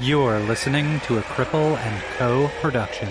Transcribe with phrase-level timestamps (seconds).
[0.00, 2.48] You're listening to a Cripple and Co.
[2.60, 3.08] production.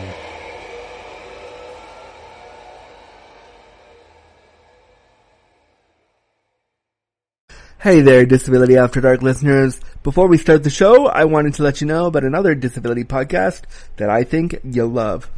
[7.78, 9.82] Hey there, Disability After Dark listeners.
[10.02, 13.64] Before we start the show, I wanted to let you know about another disability podcast
[13.98, 15.30] that I think you'll love.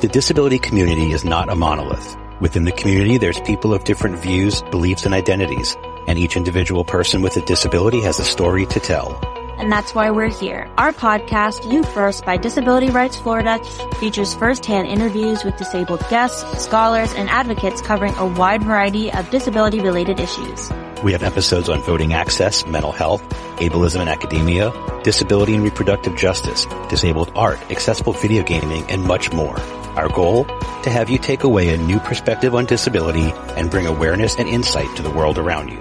[0.00, 2.16] The disability community is not a monolith.
[2.40, 5.76] Within the community, there's people of different views, beliefs, and identities,
[6.06, 9.20] and each individual person with a disability has a story to tell
[9.58, 10.70] and that's why we're here.
[10.76, 13.62] Our podcast, You First by Disability Rights Florida,
[13.98, 19.80] features firsthand interviews with disabled guests, scholars, and advocates covering a wide variety of disability
[19.80, 20.70] related issues.
[21.02, 23.22] We have episodes on voting access, mental health,
[23.58, 29.58] ableism in academia, disability and reproductive justice, disabled art, accessible video gaming, and much more.
[29.96, 30.44] Our goal?
[30.44, 34.94] To have you take away a new perspective on disability and bring awareness and insight
[34.96, 35.80] to the world around you.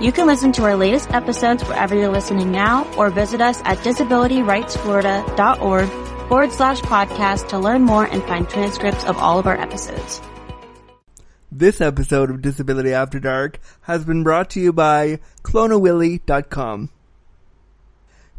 [0.00, 3.78] You can listen to our latest episodes wherever you're listening now or visit us at
[3.78, 5.88] disabilityrightsflorida.org
[6.28, 10.20] forward slash podcast to learn more and find transcripts of all of our episodes.
[11.52, 16.90] This episode of Disability After Dark has been brought to you by CloneAWilly.com.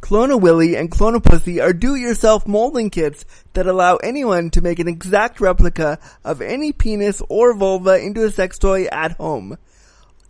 [0.06, 5.98] Clone-A-Willy and Clone-A-Pussy are do-it-yourself molding kits that allow anyone to make an exact replica
[6.24, 9.58] of any penis or vulva into a sex toy at home.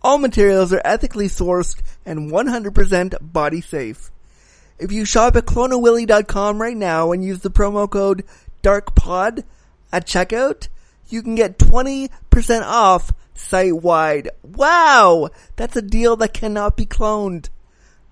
[0.00, 4.10] All materials are ethically sourced and 100% body safe.
[4.78, 8.24] If you shop at cloneawilly.com right now and use the promo code
[8.62, 9.44] DARKPOD
[9.92, 10.68] at checkout,
[11.10, 12.08] you can get 20%
[12.62, 14.30] off site wide.
[14.42, 15.28] Wow!
[15.56, 17.50] That's a deal that cannot be cloned.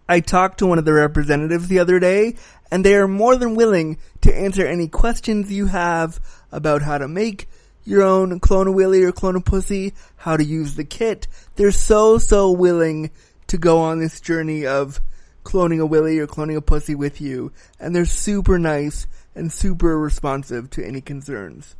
[0.08, 2.36] I talked to one of the representatives the other day
[2.70, 6.20] and they are more than willing to answer any questions you have
[6.52, 7.48] about how to make
[7.84, 11.28] your own clone a willy or clone a pussy, how to use the kit.
[11.56, 13.10] They're so, so willing
[13.46, 15.00] to go on this journey of
[15.44, 17.52] cloning a willy or cloning a pussy with you.
[17.78, 21.76] And they're super nice and super responsive to any concerns.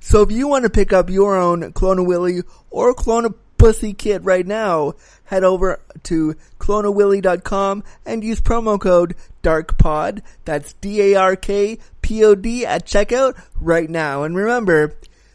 [0.00, 3.34] So if you want to pick up your own clone a willy or clone a
[3.58, 4.94] pussy kit right now,
[5.24, 10.22] head over to cloneawilly.com and use promo code DARKPOD.
[10.44, 14.22] That's D-A-R-K-P-O-D at checkout right now.
[14.22, 14.94] And remember,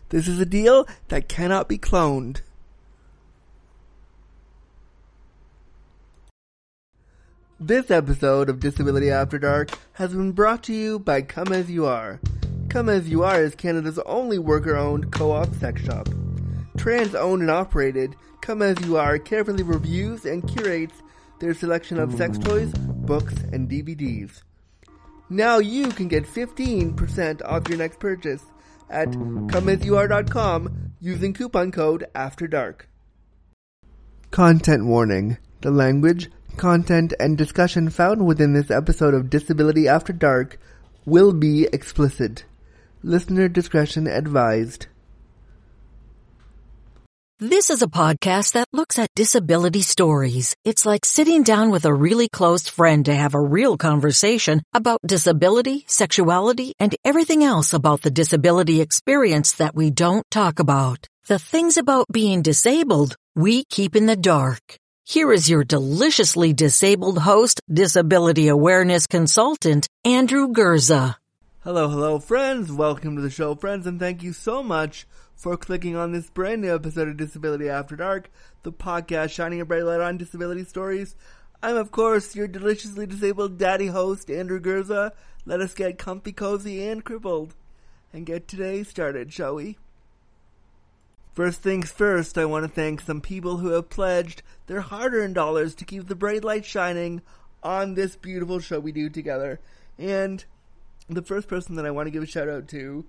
[0.09, 2.41] this is a deal that cannot be cloned.
[7.59, 11.85] This episode of Disability After Dark has been brought to you by Come As You
[11.85, 12.19] Are.
[12.69, 16.09] Come As You Are is Canada's only worker-owned co-op sex shop.
[16.77, 20.95] Trans-owned and operated, Come As You Are carefully reviews and curates
[21.39, 24.43] their selection of sex toys, books, and DVDs.
[25.29, 28.43] Now you can get 15% off your next purchase
[28.89, 32.89] at comeasyouare.com using coupon code After Dark.
[34.29, 35.37] Content warning.
[35.61, 40.59] The language, content, and discussion found within this episode of Disability After Dark
[41.05, 42.45] will be explicit.
[43.03, 44.87] Listener discretion advised.
[47.43, 50.55] This is a podcast that looks at disability stories.
[50.63, 55.01] It's like sitting down with a really close friend to have a real conversation about
[55.03, 61.07] disability, sexuality, and everything else about the disability experience that we don't talk about.
[61.25, 64.77] The things about being disabled we keep in the dark.
[65.03, 71.15] Here is your deliciously disabled host, disability awareness consultant, Andrew Gurza.
[71.63, 72.71] Hello, hello, friends.
[72.71, 75.07] Welcome to the show, friends, and thank you so much
[75.41, 78.29] for clicking on this brand new episode of Disability After Dark,
[78.61, 81.15] the podcast shining a bright light on disability stories.
[81.63, 85.13] I'm, of course, your deliciously disabled daddy host, Andrew Gurza.
[85.47, 87.55] Let us get comfy, cozy, and crippled
[88.13, 89.79] and get today started, shall we?
[91.33, 95.33] First things first, I want to thank some people who have pledged their hard earned
[95.33, 97.19] dollars to keep the bright light shining
[97.63, 99.59] on this beautiful show we do together.
[99.97, 100.45] And
[101.09, 103.05] the first person that I want to give a shout out to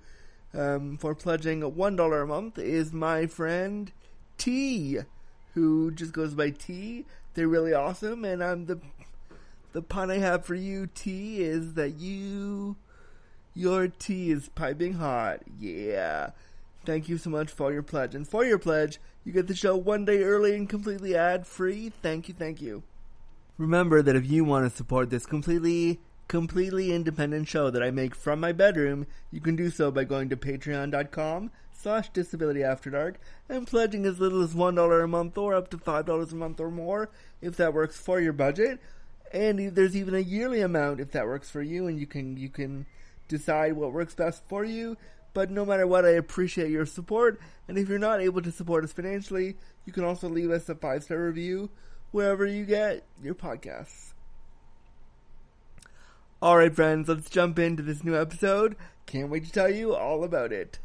[0.54, 3.92] um, for pledging $1 a month is my friend
[4.38, 4.98] T,
[5.54, 7.06] who just goes by T.
[7.34, 8.80] They're really awesome, and I'm the
[9.72, 12.76] the pun I have for you, T, is that you
[13.54, 15.40] your tea is piping hot.
[15.58, 16.30] Yeah.
[16.84, 18.14] Thank you so much for your pledge.
[18.14, 21.92] And for your pledge, you get the show one day early and completely ad free.
[22.02, 22.82] Thank you, thank you.
[23.58, 28.14] Remember that if you want to support this completely completely independent show that I make
[28.14, 33.20] from my bedroom, you can do so by going to patreon.com slash disability after dark
[33.48, 36.70] and pledging as little as $1 a month or up to $5 a month or
[36.70, 37.10] more
[37.40, 38.80] if that works for your budget.
[39.32, 42.48] And there's even a yearly amount if that works for you and you can, you
[42.48, 42.86] can
[43.28, 44.96] decide what works best for you.
[45.34, 47.40] But no matter what, I appreciate your support.
[47.66, 50.74] And if you're not able to support us financially, you can also leave us a
[50.74, 51.70] five star review
[52.10, 54.11] wherever you get your podcasts.
[56.42, 58.74] All right, friends, let's jump into this new episode.
[59.06, 60.80] Can't wait to tell you all about it.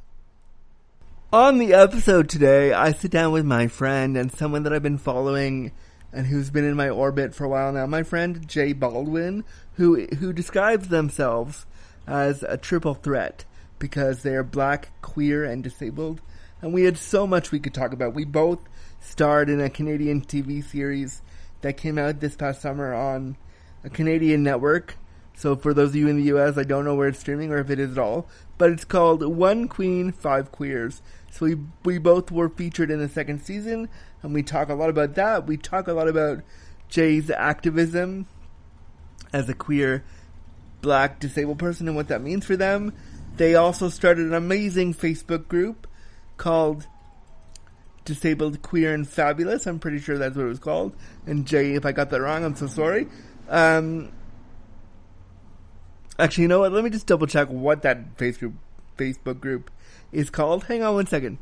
[1.33, 4.99] On the episode today, I sit down with my friend and someone that I've been
[4.99, 5.71] following
[6.13, 7.87] and who's been in my orbit for a while now.
[7.87, 9.43] My friend Jay Baldwin,
[9.77, 11.65] who who describes themselves
[12.05, 13.43] as a triple threat
[13.79, 16.21] because they are black, queer, and disabled.
[16.61, 18.13] And we had so much we could talk about.
[18.13, 18.59] We both
[18.99, 21.23] starred in a Canadian TV series
[21.61, 23.37] that came out this past summer on
[23.83, 24.97] a Canadian network.
[25.37, 27.59] So for those of you in the US, I don't know where it's streaming or
[27.59, 31.03] if it is at all, but it's called One Queen, Five Queers.
[31.29, 33.87] So we we both were featured in the second season,
[34.23, 35.45] and we talk a lot about that.
[35.45, 36.41] We talk a lot about
[36.89, 38.25] Jay's activism
[39.31, 40.03] as a queer
[40.81, 42.93] black disabled person and what that means for them.
[43.35, 45.85] They also started an amazing Facebook group
[46.37, 46.87] called
[48.05, 49.67] Disabled Queer and Fabulous.
[49.67, 50.95] I'm pretty sure that's what it was called.
[51.27, 53.07] And Jay, if I got that wrong, I'm so sorry.
[53.49, 54.11] Um,
[56.19, 56.71] actually, you know what?
[56.71, 58.53] Let me just double check what that Facebook
[58.97, 59.69] Facebook group
[60.11, 60.65] is called.
[60.65, 61.37] Hang on one second.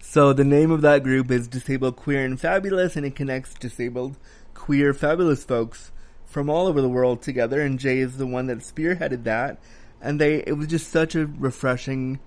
[0.00, 4.16] So the name of that group is Disabled Queer and Fabulous, and it connects disabled,
[4.52, 5.92] queer, fabulous folks
[6.24, 7.60] from all over the world together.
[7.60, 9.60] And Jay is the one that spearheaded that
[10.02, 12.18] and they it was just such a refreshing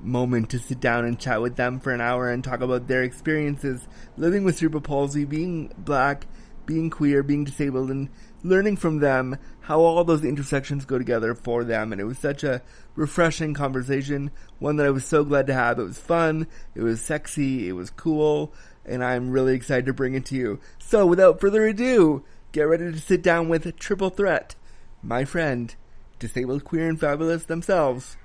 [0.00, 3.02] moment to sit down and chat with them for an hour and talk about their
[3.02, 6.26] experiences living with cerebral palsy, being black,
[6.66, 8.08] being queer, being disabled, and
[8.42, 11.92] learning from them how all those intersections go together for them.
[11.92, 12.62] And it was such a
[12.94, 15.78] refreshing conversation, one that I was so glad to have.
[15.78, 18.52] It was fun, it was sexy, it was cool,
[18.84, 20.60] and I'm really excited to bring it to you.
[20.78, 24.54] So without further ado, get ready to sit down with Triple Threat,
[25.02, 25.74] my friend,
[26.18, 28.16] disabled, queer, and fabulous themselves,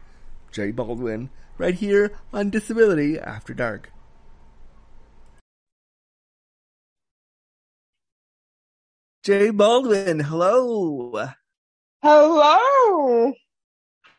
[0.51, 3.91] Jay Baldwin, right here on Disability After Dark.
[9.23, 11.29] Jay Baldwin, hello.
[12.01, 13.33] Hello.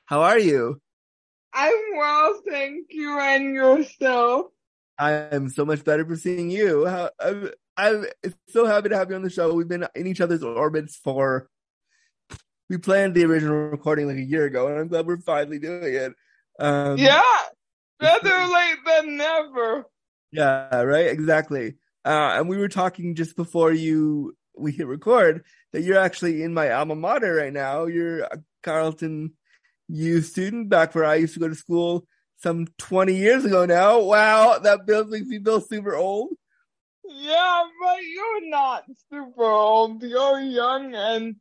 [0.04, 0.81] How are you?
[1.52, 4.46] I'm well, thank you, and yourself.
[4.96, 6.87] I am so much better for seeing you.
[6.87, 8.06] How, I'm, I'm
[8.50, 9.52] so happy to have you on the show.
[9.52, 11.49] We've been in each other's orbits for
[12.70, 15.94] we planned the original recording like a year ago, and I'm glad we're finally doing
[15.94, 16.12] it.
[16.60, 17.22] Um, yeah,
[17.99, 19.84] better late than never.
[20.31, 21.75] Yeah, right, exactly.
[22.04, 26.54] Uh, and we were talking just before you we hit record that you're actually in
[26.54, 27.87] my alma mater right now.
[27.87, 29.32] You're a Carleton
[29.88, 32.06] U student back where I used to go to school
[32.38, 34.00] some 20 years ago now.
[34.00, 36.31] Wow, that feels makes me feel super old.
[37.04, 40.02] Yeah, but you're not super old.
[40.02, 41.37] You're young and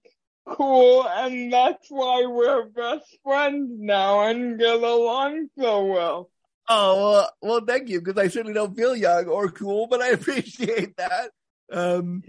[0.47, 6.29] cool, and that's why we're best friends now and get along so well.
[6.67, 10.07] Oh, well, well thank you, because I certainly don't feel young or cool, but I
[10.09, 11.31] appreciate that.
[11.71, 12.23] Um,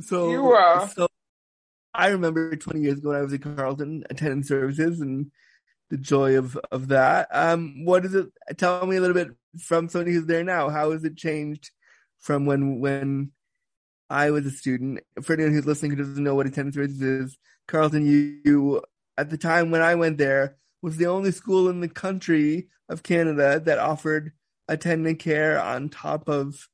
[0.00, 0.88] so, you are.
[0.88, 1.08] so
[1.94, 5.30] I remember 20 years ago when I was at Carleton attending services and
[5.90, 7.28] the joy of, of that.
[7.30, 8.26] Um, what is it?
[8.56, 9.28] Tell me a little bit
[9.60, 10.68] from somebody who's there now.
[10.68, 11.70] How has it changed
[12.20, 13.32] from when, when
[14.10, 15.00] I was a student?
[15.22, 17.38] For anyone who's listening who doesn't know what attendant services is,
[17.68, 18.82] Carleton U
[19.16, 23.02] at the time when I went there, was the only school in the country of
[23.02, 24.32] Canada that offered
[24.68, 26.68] attendant care on top of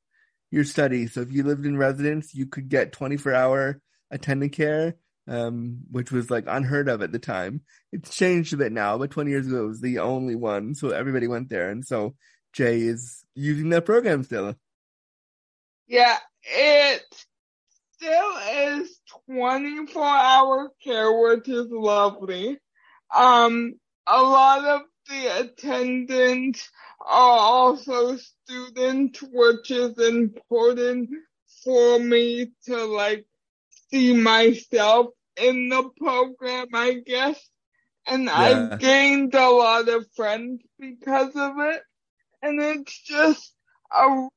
[0.51, 1.07] your study.
[1.07, 3.81] So if you lived in residence, you could get 24 hour
[4.11, 4.95] attendant care,
[5.27, 7.61] um, which was like unheard of at the time.
[7.91, 10.75] It's changed a bit now, but 20 years ago it was the only one.
[10.75, 11.69] So everybody went there.
[11.69, 12.15] And so
[12.53, 14.55] Jay is using that program still.
[15.87, 17.03] Yeah, it
[17.95, 22.57] still is 24 hour care, which is lovely.
[23.15, 23.73] Um,
[24.07, 26.69] a lot of the attendants
[27.05, 31.09] are also students, which is important
[31.63, 33.25] for me to like
[33.89, 37.39] see myself in the program, I guess.
[38.07, 38.35] And yeah.
[38.35, 41.81] I've gained a lot of friends because of it.
[42.41, 43.53] And it's just
[43.91, 44.27] a,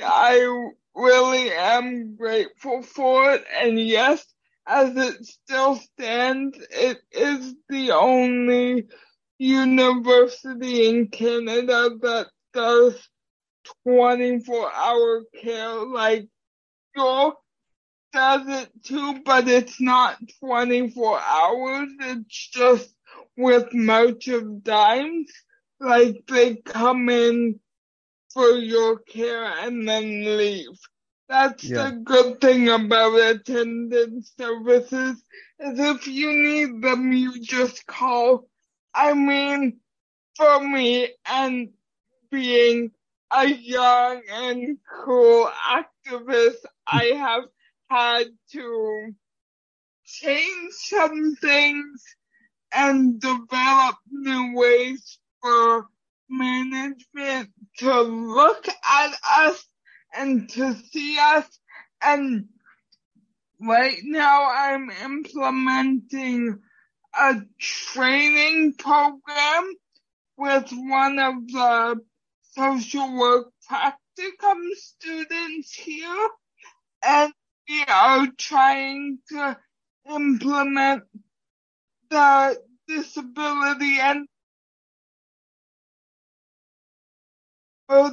[0.00, 3.44] I really am grateful for it.
[3.60, 4.24] And yes,
[4.66, 8.86] as it still stands, it is the only
[9.38, 13.08] university in Canada that does
[13.84, 15.84] 24 hour care.
[15.84, 16.28] Like
[16.96, 17.36] York
[18.12, 21.88] does it too, but it's not 24 hours.
[22.00, 22.94] It's just
[23.36, 25.30] with much of dimes.
[25.78, 27.60] Like they come in
[28.32, 30.78] for your care and then leave.
[31.28, 31.90] That's yeah.
[31.90, 35.22] the good thing about attendant services
[35.60, 38.48] is if you need them, you just call.
[38.94, 39.80] I mean,
[40.36, 41.70] for me and
[42.30, 42.92] being
[43.32, 47.44] a young and cool activist, I have
[47.90, 49.14] had to
[50.04, 52.04] change some things
[52.72, 55.86] and develop new ways for
[56.28, 59.66] management to look at us
[60.16, 61.46] and to see us.
[62.02, 62.46] And
[63.60, 66.60] right now I'm implementing
[67.18, 69.74] a training program
[70.36, 72.00] with one of the
[72.52, 76.28] social work practicum students here.
[77.02, 77.32] And
[77.68, 79.56] we are trying to
[80.08, 81.02] implement
[82.10, 84.28] the disability and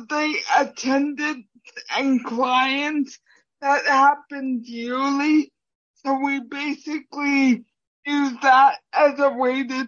[0.09, 1.45] they attendance
[1.97, 3.19] and clients
[3.61, 5.51] that happens yearly.
[6.05, 7.65] So we basically
[8.05, 9.87] use that as a way to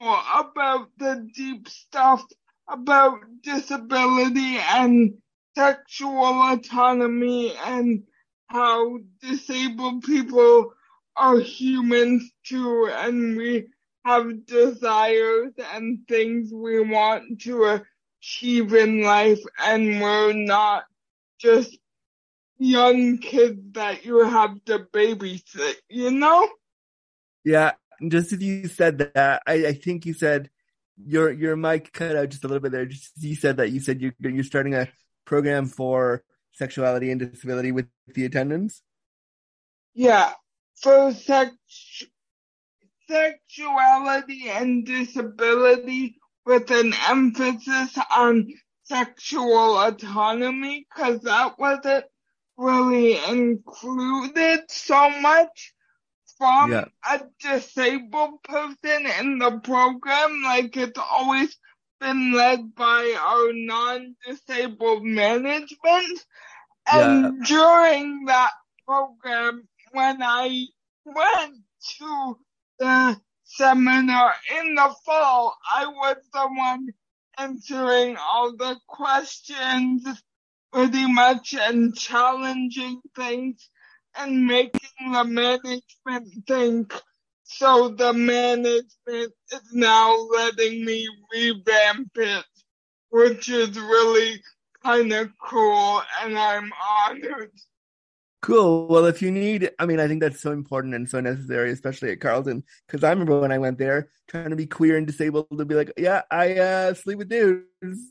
[0.00, 2.22] about the deep stuff
[2.68, 5.14] about disability and
[5.56, 8.02] sexual autonomy and
[8.48, 10.72] how disabled people
[11.16, 13.66] are humans too and we
[14.04, 17.80] have desires and things we want to
[18.20, 20.84] achieve in life and we're not
[21.38, 21.76] just
[22.58, 26.48] young kids that you have to babysit, you know?
[27.44, 27.72] Yeah,
[28.06, 30.50] just as you said that, I, I think you said
[31.02, 32.84] your your mic cut out just a little bit there.
[32.84, 34.88] Just you said that you said you're you're starting a
[35.24, 36.22] program for
[36.52, 38.82] sexuality and disability with the attendants.
[39.94, 40.32] Yeah,
[40.82, 41.52] for sex
[43.08, 48.48] sexuality and disability with an emphasis on
[48.84, 52.04] sexual autonomy because that wasn't
[52.56, 55.74] really included so much
[56.38, 56.86] from Yeah.
[57.08, 60.42] a disabled person in the program.
[60.42, 61.56] Like it's always
[62.00, 66.20] been led by our non-disabled management.
[66.90, 68.52] And during that
[68.86, 70.66] program, when I
[71.04, 71.56] went
[71.98, 72.38] to
[72.78, 73.20] the
[73.56, 76.88] seminar in the fall, I was the one
[77.38, 80.06] answering all the questions
[80.72, 83.68] pretty much and challenging things
[84.16, 86.94] and making the management think.
[87.44, 88.86] So the management
[89.52, 92.44] is now letting me revamp it,
[93.10, 94.42] which is really
[94.84, 96.70] kind of cool and I'm
[97.08, 97.52] honored.
[98.42, 98.86] Cool.
[98.86, 102.10] Well, if you need, I mean, I think that's so important and so necessary, especially
[102.12, 105.46] at Carleton, because I remember when I went there trying to be queer and disabled
[105.58, 107.66] to be like, yeah, I uh, sleep with dudes.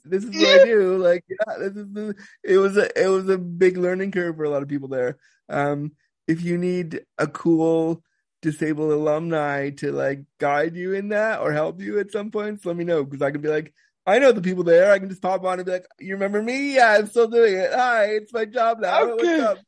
[0.05, 0.97] This is what I do.
[0.97, 2.15] Like, yeah, this is the.
[2.43, 5.17] It was a it was a big learning curve for a lot of people there.
[5.49, 5.93] Um,
[6.27, 8.03] if you need a cool
[8.43, 12.75] disabled alumni to like guide you in that or help you at some points, let
[12.75, 13.73] me know because I can be like.
[14.07, 14.91] I know the people there.
[14.91, 16.73] I can just pop on and be like, "You remember me?
[16.75, 17.69] Yeah, I'm still doing it.
[17.71, 19.05] Hi, it's my job now.
[19.05, 19.61] What's Okay.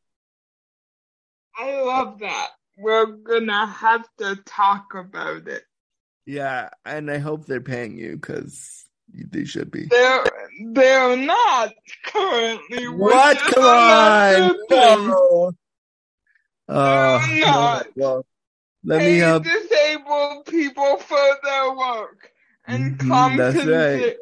[1.59, 2.49] Up?" I love that.
[2.77, 5.63] We're gonna have to talk about it.
[6.25, 9.85] Yeah, and I hope they're paying you because they should be.
[9.85, 10.23] They're
[10.71, 11.73] they're not
[12.05, 12.87] currently.
[12.87, 13.37] What?
[13.39, 14.57] Come on!
[14.69, 15.51] No.
[16.69, 17.87] Oh, They're not.
[17.95, 18.25] well,
[18.83, 19.43] let me Pay help.
[19.43, 22.31] disabled people for their work
[22.65, 24.01] and Mhm, that's compensate.
[24.01, 24.17] right.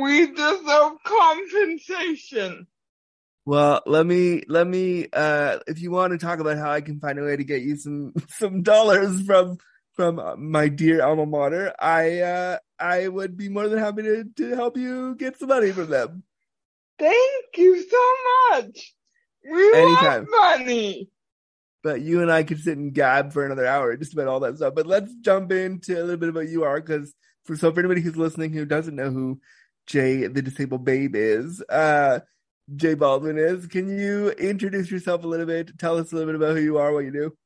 [0.00, 2.66] We deserve compensation.
[3.50, 5.08] Well, let me let me.
[5.12, 7.62] Uh, if you want to talk about how I can find a way to get
[7.62, 9.58] you some some dollars from
[9.94, 10.20] from
[10.52, 14.76] my dear alma mater, I uh, I would be more than happy to to help
[14.76, 16.22] you get some money from them.
[16.96, 18.14] Thank you so
[18.52, 18.94] much.
[19.42, 20.28] We Anytime.
[20.30, 21.10] love money.
[21.82, 24.58] but you and I could sit and gab for another hour just about all that
[24.58, 24.76] stuff.
[24.76, 27.12] But let's jump into a little bit about you are because
[27.46, 29.40] for so for anybody who's listening who doesn't know who
[29.88, 32.20] Jay the disabled babe is, uh,
[32.76, 33.66] Jay Baldwin is.
[33.66, 35.78] Can you introduce yourself a little bit?
[35.78, 37.36] Tell us a little bit about who you are, what you do.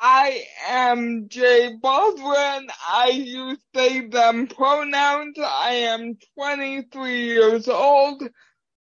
[0.00, 2.68] I am Jay Baldwin.
[2.86, 5.38] I use they, them pronouns.
[5.38, 8.22] I am 23 years old,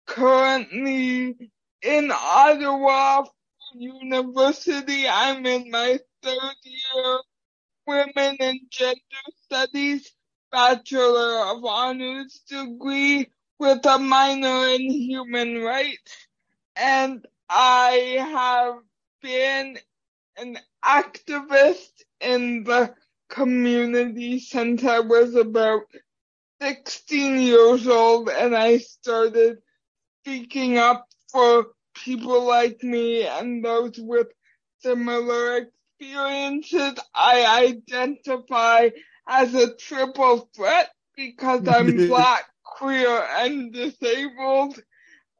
[0.06, 1.36] currently
[1.82, 3.24] in Ottawa
[3.74, 5.06] University.
[5.08, 7.18] I'm in my third year
[7.86, 8.98] Women and Gender
[9.44, 10.10] Studies
[10.52, 13.30] Bachelor of Honors degree
[13.60, 16.28] with a minor in Human Rights.
[16.76, 18.76] And I have
[19.22, 19.78] been
[20.38, 22.94] an activist in the
[23.28, 25.82] community since I was about
[26.62, 29.58] 16 years old and I started
[30.22, 34.28] speaking up for people like me and those with
[34.80, 35.68] similar
[36.00, 36.94] experiences.
[37.14, 38.90] I identify
[39.28, 44.78] as a triple threat because I'm black, queer, and disabled.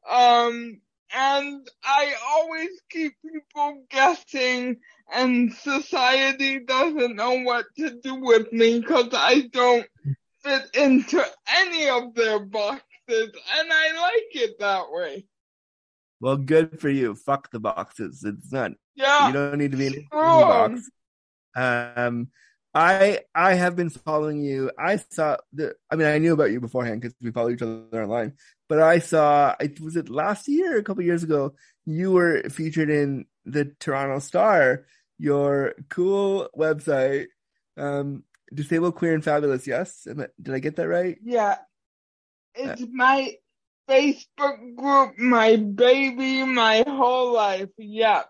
[0.09, 0.79] Um,
[1.13, 4.77] and I always keep people guessing
[5.13, 9.85] and society doesn't know what to do with me because I don't
[10.43, 15.25] fit into any of their boxes and I like it that way.
[16.21, 17.13] Well, good for you.
[17.15, 18.23] Fuck the boxes.
[18.23, 18.71] It's not.
[18.95, 19.27] Yeah.
[19.27, 20.69] You don't need to be in any Oh.
[20.69, 20.89] box.
[21.55, 22.29] Um,
[22.73, 24.71] I I have been following you.
[24.79, 25.75] I saw the.
[25.89, 28.33] I mean, I knew about you beforehand because we follow each other online.
[28.69, 29.55] But I saw.
[29.59, 31.55] I was it last year, a couple years ago.
[31.85, 34.85] You were featured in the Toronto Star,
[35.17, 37.27] your cool website,
[37.77, 38.23] um,
[38.53, 39.67] disabled, queer, and fabulous.
[39.67, 41.17] Yes, I- did I get that right?
[41.23, 41.57] Yeah.
[42.55, 43.35] It's my
[43.89, 47.69] Facebook group, my baby, my whole life.
[47.77, 48.23] Yeah.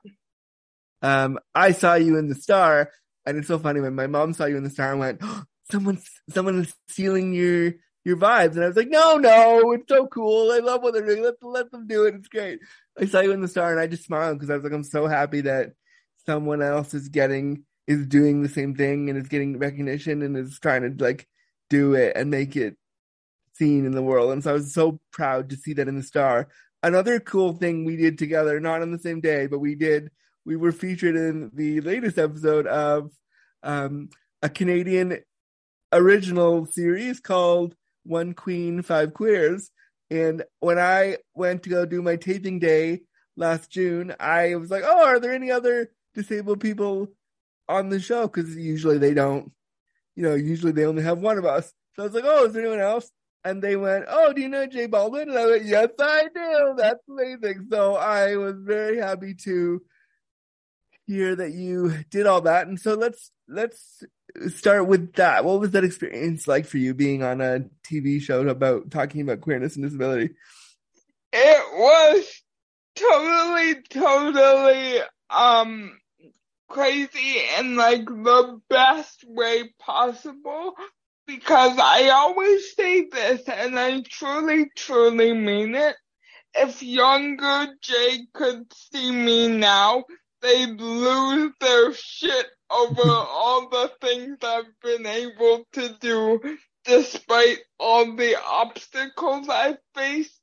[1.01, 2.91] um, I saw you in the star,
[3.25, 5.43] and it's so funny when my mom saw you in the star and went, oh,
[5.71, 5.99] "Someone,
[6.29, 7.73] someone is stealing your
[8.03, 10.51] your vibes," and I was like, "No, no, it's so cool.
[10.51, 11.23] I love what they're doing.
[11.23, 12.15] Let let them do it.
[12.15, 12.59] It's great."
[12.99, 14.83] I saw you in the star, and I just smiled because I was like, "I'm
[14.83, 15.73] so happy that
[16.25, 20.59] someone else is getting is doing the same thing and is getting recognition and is
[20.59, 21.27] trying to like
[21.69, 22.75] do it and make it
[23.53, 26.03] seen in the world." And so I was so proud to see that in the
[26.03, 26.49] star.
[26.83, 30.09] Another cool thing we did together, not on the same day, but we did
[30.45, 33.11] we were featured in the latest episode of
[33.63, 34.09] um,
[34.41, 35.19] a Canadian
[35.93, 39.71] original series called One Queen, Five Queers.
[40.09, 43.01] And when I went to go do my taping day
[43.37, 47.07] last June, I was like, oh, are there any other disabled people
[47.69, 48.23] on the show?
[48.23, 49.51] Because usually they don't,
[50.15, 51.71] you know, usually they only have one of us.
[51.95, 53.11] So I was like, oh, is there anyone else?
[53.43, 55.29] And they went, oh, do you know Jay Baldwin?
[55.29, 56.73] And I went, yes, I do.
[56.77, 57.67] That's amazing.
[57.71, 59.81] So I was very happy to
[61.11, 62.67] hear that you did all that.
[62.67, 64.03] And so let's let's
[64.47, 65.43] start with that.
[65.45, 69.41] What was that experience like for you being on a TV show about talking about
[69.41, 70.33] queerness and disability?
[71.33, 72.41] It was
[72.95, 75.97] totally, totally, um,
[76.67, 80.73] crazy in like the best way possible
[81.27, 85.95] because I always say this and I truly, truly mean it.
[86.53, 90.03] If younger Jay could see me now,
[90.41, 98.15] they'd lose their shit over all the things I've been able to do despite all
[98.15, 100.39] the obstacles I faced.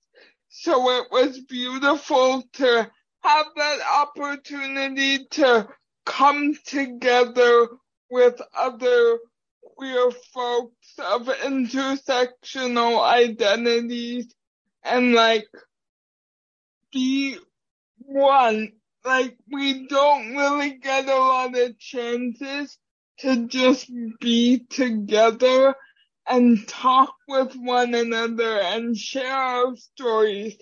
[0.49, 2.91] So it was beautiful to
[3.23, 5.69] have that opportunity to
[6.07, 7.69] come together
[8.11, 9.19] with other
[9.77, 14.35] queer folks of intersectional identities
[14.83, 15.47] and like
[16.93, 17.37] be
[17.99, 18.73] one.
[19.05, 22.79] Like we don't really get a lot of chances
[23.21, 25.75] to just be together
[26.29, 30.57] and talk with one another and share our stories.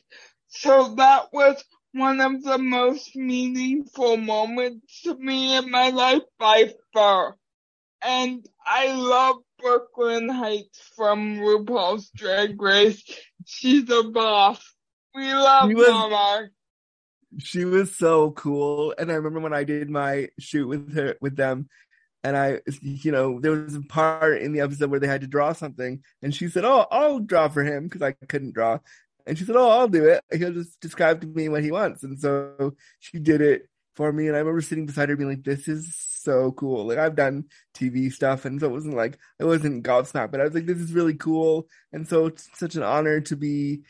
[0.49, 6.73] So that was one of the most meaningful moments to me in my life by
[6.95, 7.37] far.
[8.03, 13.03] And I love Brooklyn Hytes from RuPaul's Drag Race.
[13.47, 14.63] She's a boss.
[15.15, 16.49] We love was- Mama.
[17.39, 18.95] She was so cool.
[18.99, 21.69] And I remember when I did my shoot with her with them
[22.25, 25.27] and I you know, there was a part in the episode where they had to
[25.27, 28.79] draw something and she said, Oh, I'll draw for him because I couldn't draw.
[29.27, 30.23] And she said, Oh, I'll do it.
[30.33, 32.03] He'll just describe to me what he wants.
[32.03, 34.29] And so she did it for me.
[34.29, 36.87] And I remember sitting beside her being like, This is so cool.
[36.87, 37.45] Like I've done
[37.75, 40.79] TV stuff and so it wasn't like I wasn't gobsmacked, but I was like, This
[40.79, 41.69] is really cool.
[41.93, 43.83] And so it's such an honor to be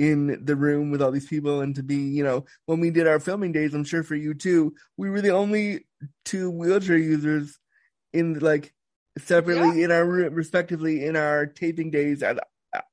[0.00, 3.06] in the room with all these people and to be, you know, when we did
[3.06, 5.84] our filming days, I'm sure for you too, we were the only
[6.24, 7.58] two wheelchair users
[8.14, 8.72] in like
[9.18, 12.38] separately in our room, respectively in our taping days at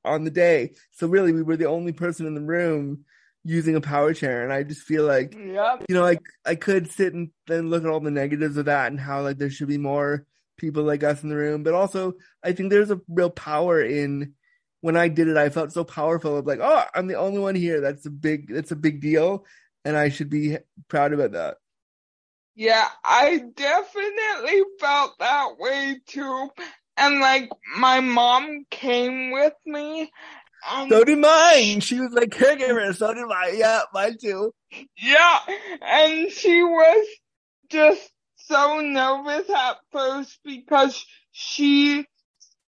[0.04, 0.74] on the day.
[0.90, 3.06] So really, we were the only person in the room
[3.42, 5.86] using a power chair, and I just feel like Yep.
[5.88, 8.88] you know, like I could sit and then look at all the negatives of that
[8.88, 10.26] and how like there should be more
[10.58, 12.12] people like us in the room, but also
[12.44, 14.34] I think there's a real power in
[14.80, 15.36] when I did it.
[15.36, 17.80] I felt so powerful of like, oh, I'm the only one here.
[17.80, 19.44] That's a big, that's a big deal,
[19.84, 21.56] and I should be proud about that.
[22.54, 26.50] Yeah, I definitely felt that way too.
[26.96, 30.10] And like my mom came with me.
[30.88, 31.78] So did mine.
[31.80, 32.94] She was like caregiver.
[32.96, 33.56] So did mine.
[33.56, 34.52] Yeah, mine too.
[34.96, 35.38] yeah,
[35.82, 37.06] and she was
[37.70, 42.06] just so nervous at first because she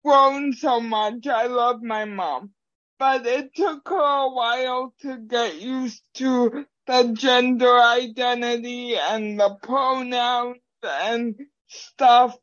[0.08, 1.26] grown so much.
[1.26, 2.50] I love my mom.
[2.98, 9.56] But it took her a while to get used to the gender identity and the
[9.62, 11.34] pronouns and
[11.68, 12.36] stuff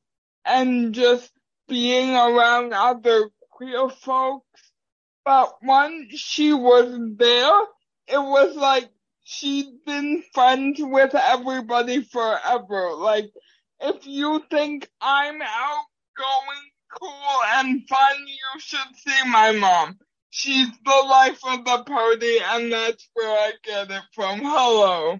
[0.45, 1.31] and just
[1.67, 4.61] being around other queer folks,
[5.23, 7.61] but once she was there,
[8.07, 8.89] it was like
[9.23, 12.93] she'd been friends with everybody forever.
[12.93, 13.31] Like,
[13.81, 19.97] if you think I'm outgoing, cool, and fun, you should see my mom.
[20.29, 24.39] She's the life of the party, and that's where I get it from.
[24.39, 25.19] Hello.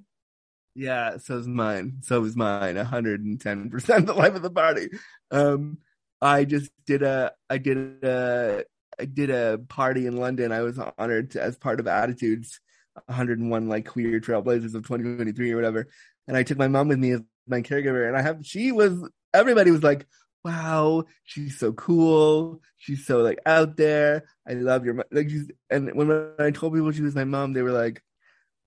[0.75, 1.99] Yeah, so is mine.
[2.01, 2.75] So is mine.
[2.75, 4.89] 110% the life of the party.
[5.31, 5.77] Um,
[6.21, 8.65] I just did a, I did a,
[8.99, 10.51] I did a party in London.
[10.51, 12.59] I was honored to, as part of Attitudes
[13.05, 15.88] 101 like queer trailblazers of 2023 or whatever.
[16.27, 19.07] And I took my mom with me as my caregiver and I have, she was,
[19.33, 20.07] everybody was like,
[20.45, 22.62] wow, she's so cool.
[22.77, 24.25] She's so like out there.
[24.47, 27.63] I love your, like she's, and when I told people she was my mom, they
[27.63, 28.03] were like,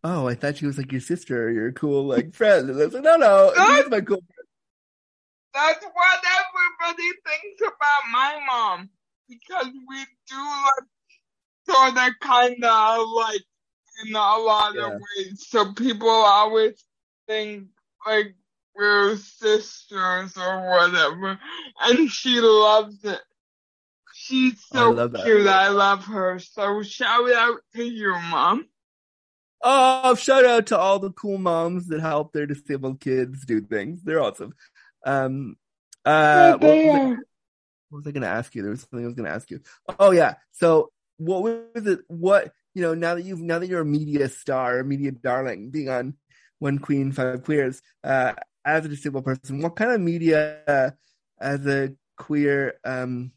[0.02, 2.68] oh, I thought she was like your sister or your cool like friend.
[2.68, 4.48] And I was like, no, no, she's my cool friend.
[5.54, 6.24] That's what
[6.84, 8.90] everybody thinks about my mom
[9.28, 10.86] because we do like
[11.68, 13.42] sort of kind of like
[14.04, 14.86] in a lot Yeah.
[14.86, 15.46] of ways.
[15.48, 16.84] So people always
[17.28, 17.68] think
[18.06, 18.34] like
[18.78, 21.38] we're sisters or whatever,
[21.82, 23.18] and she loves it.
[24.14, 25.24] She's I so that.
[25.24, 25.46] cute.
[25.46, 26.38] I love her.
[26.38, 28.66] So shout out to you, mom.
[29.62, 34.02] Oh, shout out to all the cool moms that help their disabled kids do things.
[34.02, 34.54] They're awesome.
[35.04, 35.56] Um,
[36.04, 37.22] uh, what they was I-
[37.90, 38.62] what was I going to ask you?
[38.62, 39.60] There was something I was going to ask you.
[39.98, 40.34] Oh yeah.
[40.52, 42.00] So what was it?
[42.06, 42.94] What you know?
[42.94, 46.14] Now that you've now that you're a media star, a media darling, being on
[46.58, 48.34] One Queen Five Queers, uh,
[48.68, 50.94] as a disabled person, what kind of media,
[51.40, 53.32] as a queer um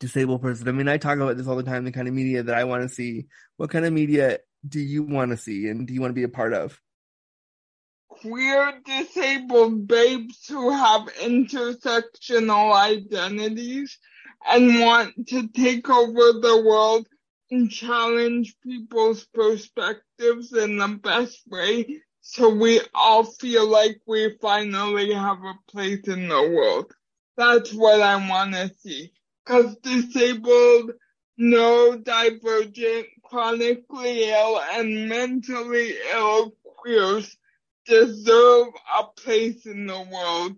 [0.00, 0.68] disabled person?
[0.68, 1.84] I mean, I talk about this all the time.
[1.84, 3.26] The kind of media that I want to see.
[3.56, 6.24] What kind of media do you want to see, and do you want to be
[6.24, 6.80] a part of?
[8.08, 13.98] queer disabled babes who have intersectional identities
[14.46, 17.06] and want to take over the world
[17.50, 25.14] and challenge people's perspectives in the best way so we all feel like we finally
[25.14, 26.92] have a place in the world.
[27.38, 29.12] That's what I want to see.
[29.46, 30.90] Cause disabled,
[31.40, 37.34] neurodivergent, chronically ill, and mentally ill queers
[37.86, 38.66] deserve
[38.98, 40.56] a place in the world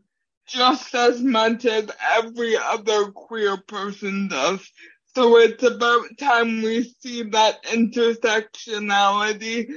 [0.49, 4.69] just as much as every other queer person does.
[5.15, 9.71] So it's about time we see that intersectionality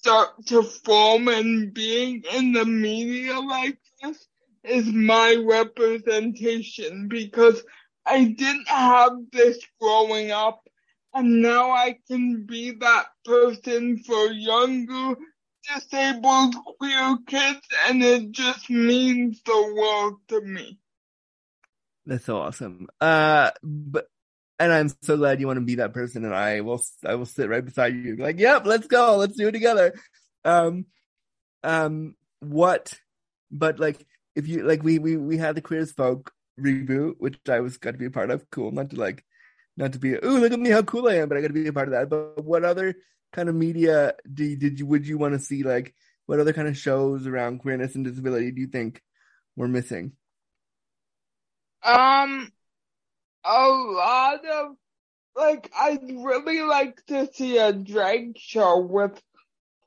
[0.00, 4.26] start to form and being in the media like this
[4.64, 7.62] is my representation because
[8.06, 10.62] I didn't have this growing up
[11.12, 15.16] and now I can be that person for younger
[15.68, 20.78] disabled queer kids and it just means the world to me.
[22.06, 22.88] That's awesome.
[23.00, 24.08] Uh, but
[24.60, 27.26] and I'm so glad you want to be that person, and I will I will
[27.26, 29.94] sit right beside you, like, yep, let's go, let's do it together.
[30.44, 30.84] Um,
[31.64, 32.94] um, what?
[33.50, 37.38] But like, if you like, we we we had the Queer as Folk reboot, which
[37.48, 38.48] I was got to be a part of.
[38.50, 39.24] Cool, not to like,
[39.78, 41.54] not to be, ooh, look at me, how cool I am, but I got to
[41.54, 42.10] be a part of that.
[42.10, 42.94] But what other
[43.32, 45.62] kind of media do did you would you want to see?
[45.62, 45.94] Like,
[46.26, 49.02] what other kind of shows around queerness and disability do you think
[49.56, 50.12] we're missing?
[51.82, 52.52] Um,
[53.44, 54.76] a lot of,
[55.36, 59.20] like, I'd really like to see a drag show with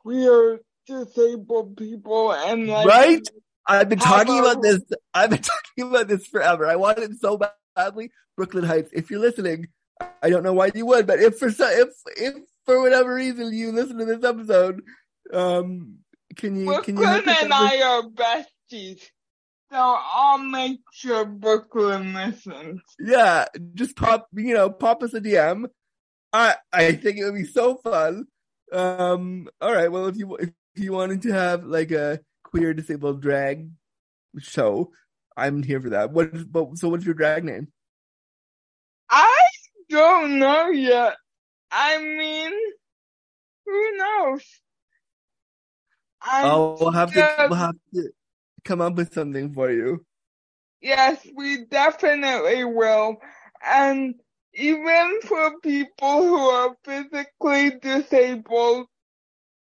[0.02, 3.22] queer disabled people and like, Right?
[3.66, 4.82] I've been talking about about- this.
[5.13, 5.42] I've been
[5.78, 6.66] talking about this forever.
[6.66, 7.39] I want it so
[7.76, 8.12] badly.
[8.36, 8.89] Brooklyn Hytes.
[8.94, 9.68] If you're listening,
[10.22, 12.34] I don't know why you would, but if for so, if if
[12.66, 14.82] for whatever reason you listen to this episode,
[15.32, 16.00] um,
[16.36, 19.02] can you can you Brooklyn and I are besties.
[19.73, 22.79] So I'll make sure Brooklyn listens.
[22.99, 25.65] yeah, just pop you know pop us a DM.
[26.31, 28.27] I I think it would be so fun.
[28.71, 29.91] Um, all right.
[29.91, 33.67] Well, if you if you wanted to have like a queer disabled drag
[34.38, 34.91] show,
[35.36, 36.12] I'm here for that.
[36.12, 36.51] What?
[36.51, 37.69] But so, what's your drag name?
[39.09, 39.47] I
[39.89, 41.15] don't know yet.
[41.71, 42.51] I mean,
[43.65, 44.43] who knows?
[46.21, 48.09] I'm Oh, we'll have to just- we'll have to
[48.63, 50.06] come up with something for you.
[50.82, 53.17] Yes, we definitely will.
[53.65, 54.15] And
[54.54, 58.88] even for people who are physically disabled,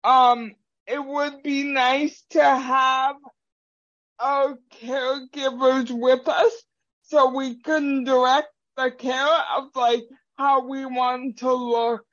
[0.04, 0.54] um,
[0.86, 3.16] it would be nice to have
[4.20, 6.64] our caregivers with us
[7.04, 10.04] so we can direct the care of like
[10.38, 12.06] how we want to look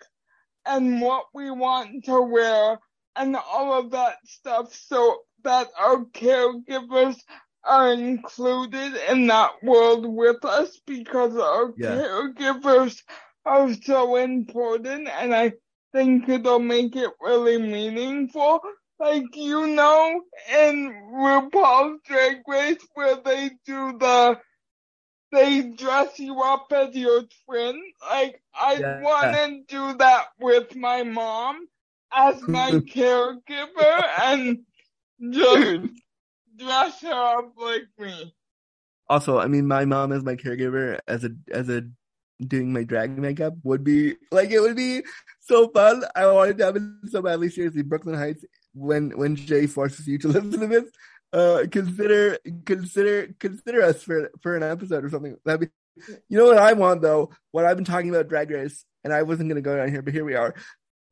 [0.67, 2.79] and what we want to wear
[3.17, 7.17] and all of that stuff so that our caregivers
[7.65, 12.03] are included in that world with us because our Yeah.
[12.13, 13.03] caregivers
[13.45, 15.55] are so important and I
[15.93, 18.61] think it'll make it really meaningful.
[18.99, 24.41] Like, you know, in RuPaul's Drag Race where they do the,
[25.33, 27.81] they dress you up as your twin.
[28.09, 28.99] Like, I Yeah.
[28.99, 31.69] want to do that with my mom
[32.13, 34.65] as my caregiver and
[35.21, 35.89] just
[36.57, 38.35] dress her up like me.
[39.09, 41.83] Also, I mean, my mom as my caregiver as a as a
[42.41, 45.03] doing my drag makeup would be like it would be
[45.41, 46.05] so fun.
[46.15, 47.51] I wanted to have it so badly.
[47.51, 48.45] Seriously, Brooklyn Hytes.
[48.73, 50.91] When when Jay forces you to listen to this,
[51.33, 55.37] uh, consider consider consider us for for an episode or something.
[55.45, 55.69] That'd be.
[56.29, 57.31] You know what I want though?
[57.53, 60.13] What I've been talking about Drag Race, and I wasn't gonna go down here, but
[60.13, 60.55] here we are.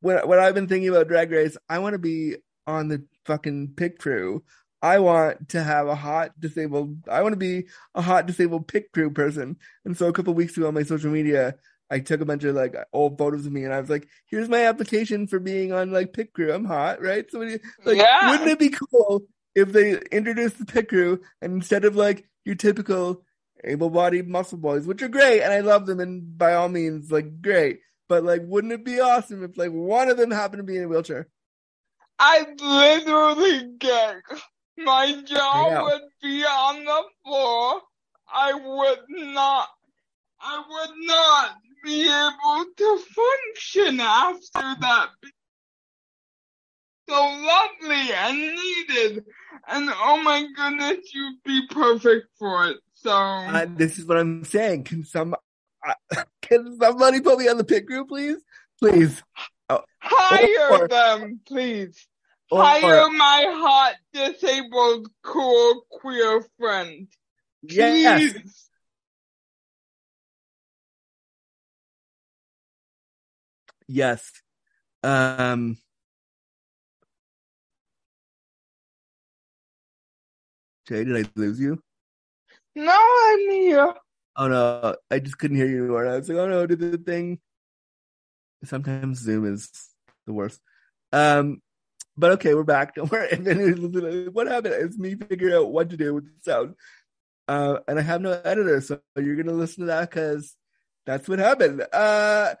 [0.01, 2.35] What what I've been thinking about Drag Race, I want to be
[2.67, 4.43] on the fucking pit crew.
[4.81, 7.07] I want to have a hot disabled.
[7.09, 9.57] I want to be a hot disabled pit crew person.
[9.85, 11.55] And so a couple weeks ago on my social media,
[11.89, 14.49] I took a bunch of like old photos of me, and I was like, "Here's
[14.49, 16.51] my application for being on like pit crew.
[16.51, 18.31] I'm hot, right?" So like, Yeah.
[18.31, 19.23] wouldn't it be cool
[19.55, 23.23] if they introduced the pit crew and instead of like your typical
[23.63, 27.41] able-bodied muscle boys, which are great, and I love them, and by all means, like
[27.41, 27.79] great.
[28.09, 30.83] But like, wouldn't it be awesome if like one of them happened to be in
[30.83, 31.27] a wheelchair?
[32.19, 34.21] I literally get
[34.77, 35.81] my jaw Yeah.
[35.83, 37.81] would be on the floor.
[38.31, 39.69] I would not,
[40.39, 45.09] I would not be able to function after that.
[47.09, 49.25] So lovely and needed.
[49.67, 52.77] And oh my goodness, you'd be perfect for it.
[52.93, 54.85] So, Uh, this is what I'm saying.
[54.85, 55.35] Can some
[55.85, 55.93] uh,
[56.41, 58.37] can somebody put me on the pit crew, please?
[58.79, 59.21] Please.
[59.99, 62.07] Hire or- them, please.
[62.51, 67.07] Or- Hire my hot, disabled, cool, queer friend.
[67.63, 68.33] yes.
[73.87, 74.31] Yes.
[75.03, 75.77] Um.
[80.87, 81.81] Jay, did I lose you?
[82.75, 83.93] No, I'm here.
[84.35, 86.07] Oh no, I just couldn't hear you anymore.
[86.07, 87.39] I was like, oh no, did the thing.
[88.65, 89.69] Sometimes Zoom is
[90.25, 90.59] the worst.
[91.11, 91.61] Um,
[92.17, 92.95] but okay, we're back.
[92.95, 93.29] Don't worry.
[93.31, 96.75] And then what happened is me figuring out what to do with the sound.
[97.47, 100.55] Uh, and I have no editor, so you're gonna listen to that because
[101.05, 101.85] that's what happened.
[101.91, 102.55] Uh,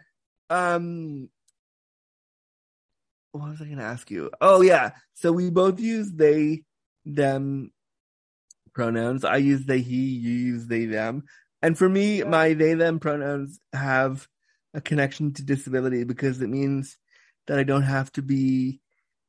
[0.49, 1.29] um,
[3.31, 4.29] what was I gonna ask you?
[4.41, 6.63] Oh yeah, so we both use they,
[7.05, 7.71] them
[8.73, 9.23] pronouns.
[9.23, 9.95] I use they, he.
[9.95, 11.23] You use they, them.
[11.61, 14.27] And for me, my they them pronouns have
[14.73, 16.97] a connection to disability because it means
[17.47, 18.81] that I don't have to be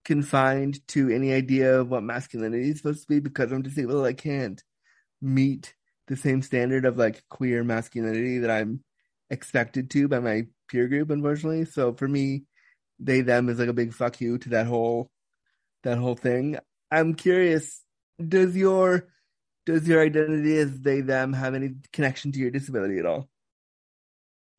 [0.04, 4.06] confined to any idea of what masculinity is supposed to be because I'm disabled.
[4.06, 4.62] I can't
[5.22, 5.74] meet
[6.08, 8.82] the same standard of like queer masculinity that I'm
[9.30, 11.64] expected to by my peer group, unfortunately.
[11.64, 12.44] So for me,
[12.98, 15.10] they them is like a big fuck you to that whole
[15.82, 16.58] that whole thing.
[16.90, 17.82] I'm curious,
[18.26, 19.08] does your
[19.66, 23.28] does your identity as they them have any connection to your disability at all?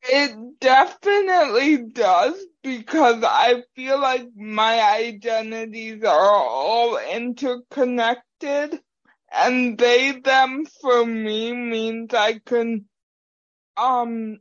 [0.08, 8.80] It definitely does because I feel like my identities are all interconnected
[9.32, 12.86] and they them for me means I can
[13.76, 14.38] um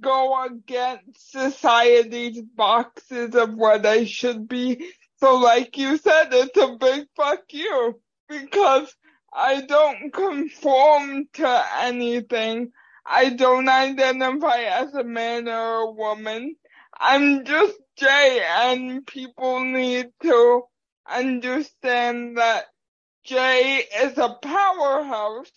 [0.00, 4.92] go against society's boxes of what I should be.
[5.18, 8.94] So like you said, it's a big fuck you because
[9.32, 12.72] I don't conform to anything.
[13.12, 16.54] I don't identify as a man or a woman.
[16.98, 20.62] I'm just Jay and people need to
[21.10, 22.66] understand that
[23.24, 25.50] Jay is a powerhouse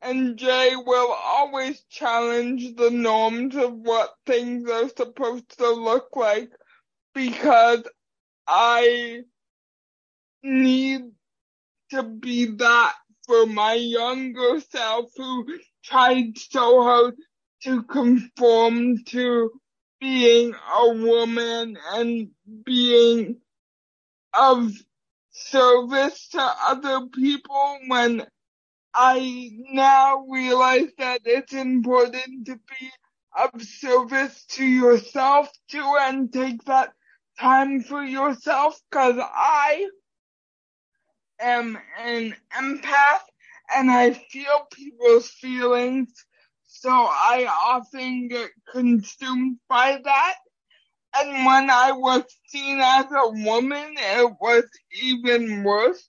[0.00, 6.50] and Jay will always challenge the norms of what things are supposed to look like
[7.14, 7.82] because
[8.46, 9.22] I
[10.44, 11.02] need
[11.90, 12.94] to be that
[13.26, 15.46] for my younger self who
[15.84, 17.14] tried so hard
[17.64, 19.50] to conform to
[20.00, 22.28] being a woman and
[22.64, 23.36] being
[24.34, 24.72] of
[25.30, 28.26] service to other people when
[28.94, 32.90] I now realize that it's important to be
[33.36, 36.92] of service to yourself too and take that
[37.40, 39.88] time for yourself because I
[41.40, 43.20] am an empath
[43.76, 46.12] and I feel people's feelings.
[46.66, 50.34] So I often get consumed by that.
[51.14, 54.64] And when I was seen as a woman, it was
[55.02, 56.08] even worse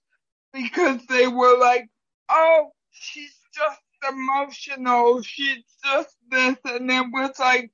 [0.54, 1.90] because they were like,
[2.30, 7.72] oh, she's just emotional, she's just this, and it was like,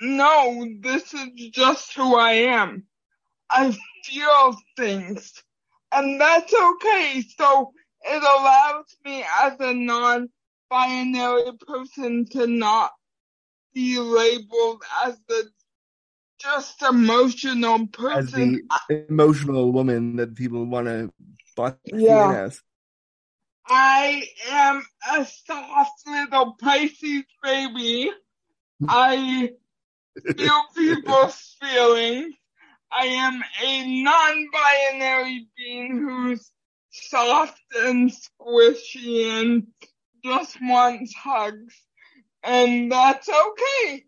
[0.00, 2.86] no, this is just who I am.
[3.50, 5.32] I feel things,
[5.92, 7.22] and that's okay.
[7.38, 7.72] So
[8.04, 12.92] it allows me as a non-binary person to not
[13.74, 15.50] be labeled as the
[16.38, 18.68] just emotional person.
[18.70, 21.12] As the emotional woman that people want to
[21.56, 22.32] box Yeah.
[22.32, 22.62] as.
[23.66, 28.10] I am a soft little Pisces baby.
[28.86, 29.52] I
[30.36, 32.34] feel people's feelings.
[32.92, 36.50] I am a non-binary being who's
[36.94, 39.66] soft and squishy and
[40.24, 41.74] just wants hugs.
[42.42, 44.04] And that's okay.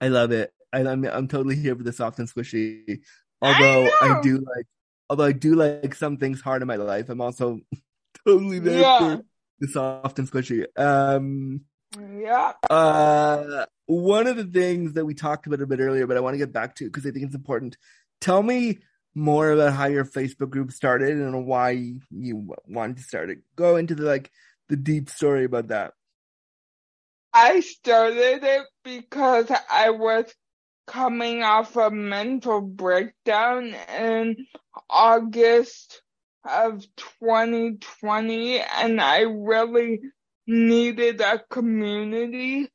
[0.00, 0.52] I love it.
[0.72, 3.00] I, I'm I'm totally here for the soft and squishy.
[3.40, 4.22] Although I, know.
[4.22, 4.66] do like,
[5.08, 7.60] although I do like some things hard in my life, I'm also
[8.26, 8.98] totally there Yeah.
[8.98, 9.24] for
[9.60, 10.66] the soft and squishy.
[10.76, 11.62] Um,
[11.98, 12.52] Yeah.
[12.68, 16.34] uh, one of the things that we talked about a bit earlier, but I want
[16.34, 17.76] to get back to because I think it's important.
[18.20, 18.78] Tell me
[19.14, 23.38] more about how your Facebook group started and why you wanted to start it.
[23.56, 24.30] Go into the like
[24.68, 25.94] the deep story about that.
[27.32, 30.32] I started it because I was
[30.86, 34.46] coming off a mental breakdown in
[34.88, 36.02] August
[36.44, 36.86] of
[37.20, 40.00] 2020 and I really
[40.46, 42.70] needed a community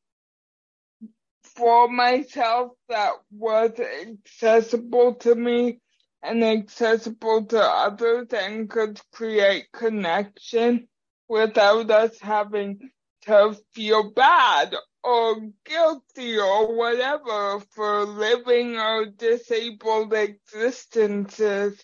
[1.56, 5.80] for myself that was accessible to me
[6.24, 10.88] and accessible to others and could create connection
[11.30, 12.80] without us having
[13.24, 21.82] to feel bad or guilty or whatever for living our disabled existences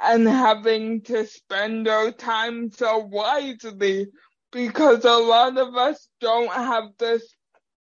[0.00, 4.08] and having to spend our time so wisely
[4.52, 7.20] because a lot of us don't have the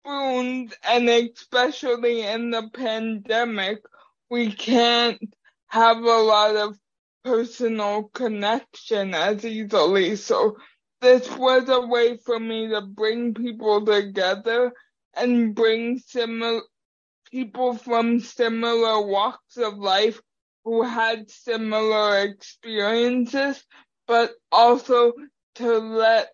[0.04, 3.78] spoons and especially in the pandemic
[4.30, 5.34] we can't
[5.70, 6.78] have a lot of
[7.24, 10.56] personal connection as easily so
[11.00, 14.72] this was a way for me to bring people together
[15.16, 16.60] and bring similar
[17.30, 20.20] people from similar walks of life
[20.64, 23.64] who had similar experiences,
[24.06, 25.12] but also
[25.56, 26.30] to let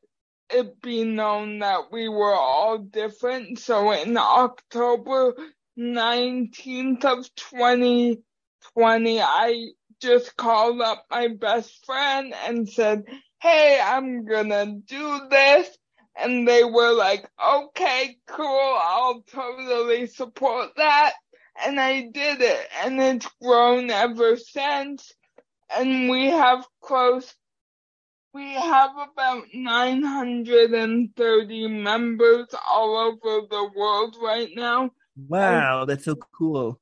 [0.51, 3.59] it be known that we were all different.
[3.59, 5.35] So in October
[5.79, 7.35] 19th of
[8.74, 9.68] 2020, I
[10.00, 13.05] just called up my best friend and said,
[13.40, 15.76] Hey, I'm gonna do this.
[16.18, 21.12] And they were like, okay, cool, I'll totally support that.
[21.64, 22.68] And I did it.
[22.83, 25.12] And it's grown ever since.
[25.76, 27.35] And we have close,
[28.33, 34.90] we have about 930 members all over the world right now.
[35.29, 36.79] Wow, that's so cool.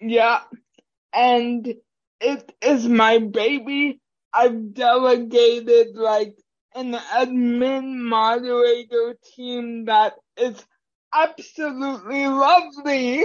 [0.00, 0.40] Yeah.
[1.14, 1.74] And
[2.20, 4.00] it is my baby.
[4.32, 6.36] I've delegated like
[6.74, 10.64] an admin moderator team that is
[11.14, 13.24] absolutely lovely,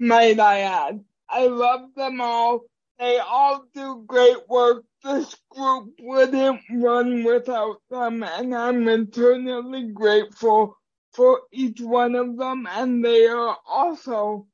[0.00, 1.00] might I add.
[1.28, 2.62] I love them all.
[2.98, 4.84] They all do great work.
[5.04, 10.76] This group wouldn't run without them, and I'm eternally grateful
[11.12, 14.46] for each one of them, and they are also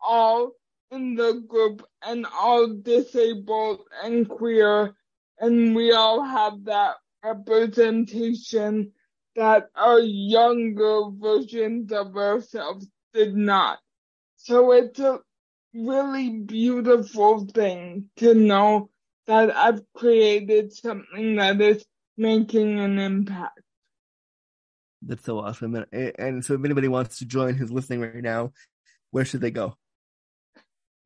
[0.00, 0.52] all
[0.90, 4.94] in the group and all disabled and queer,
[5.38, 8.92] and we all have that representation
[9.36, 13.78] that our younger versions of ourselves did not.
[14.36, 15.20] So it's a
[15.74, 18.90] really beautiful thing to know
[19.26, 21.84] that I've created something that is
[22.16, 23.60] making an impact.
[25.02, 25.74] That's so awesome.
[25.92, 28.52] And, and so if anybody wants to join who's listening right now,
[29.10, 29.76] where should they go?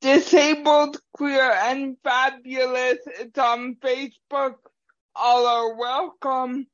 [0.01, 2.99] Disabled, queer, and fabulous.
[3.07, 4.55] It's on Facebook.
[5.17, 6.67] All are welcome,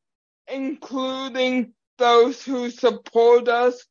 [0.47, 3.83] including those who support us,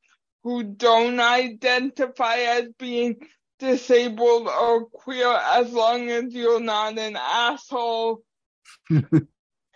[0.44, 3.16] who don't identify as being
[3.58, 8.22] disabled or queer, as long as you're not an asshole.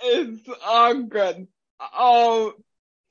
[0.04, 1.48] it's all good.
[1.94, 2.54] All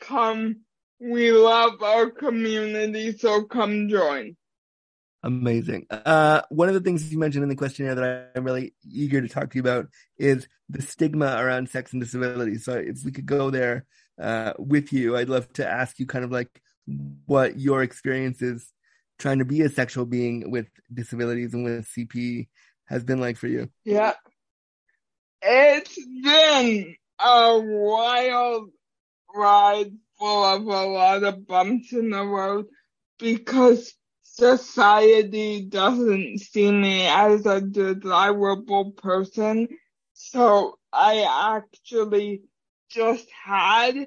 [0.01, 0.61] come.
[1.01, 4.36] We love our community, so come join.
[5.26, 5.88] Amazing.
[5.90, 9.28] Uh, one of the things you mentioned in the questionnaire that I'm really eager to
[9.28, 12.58] talk to you about is the stigma around sex and disability.
[12.58, 13.86] So if we could go there
[14.20, 16.62] uh, with you, I'd love to ask you kind of like
[17.26, 18.72] what your experience is
[19.18, 22.46] trying to be a sexual being with disabilities and with CP
[22.84, 23.68] has been like for you.
[23.84, 24.12] Yeah.
[25.42, 28.70] it's been a wild
[29.34, 32.66] ride full of a lot of bumps in the road
[33.18, 33.92] because
[34.34, 39.68] society doesn't see me as a desirable person.
[40.12, 42.42] So I actually
[42.90, 44.06] just had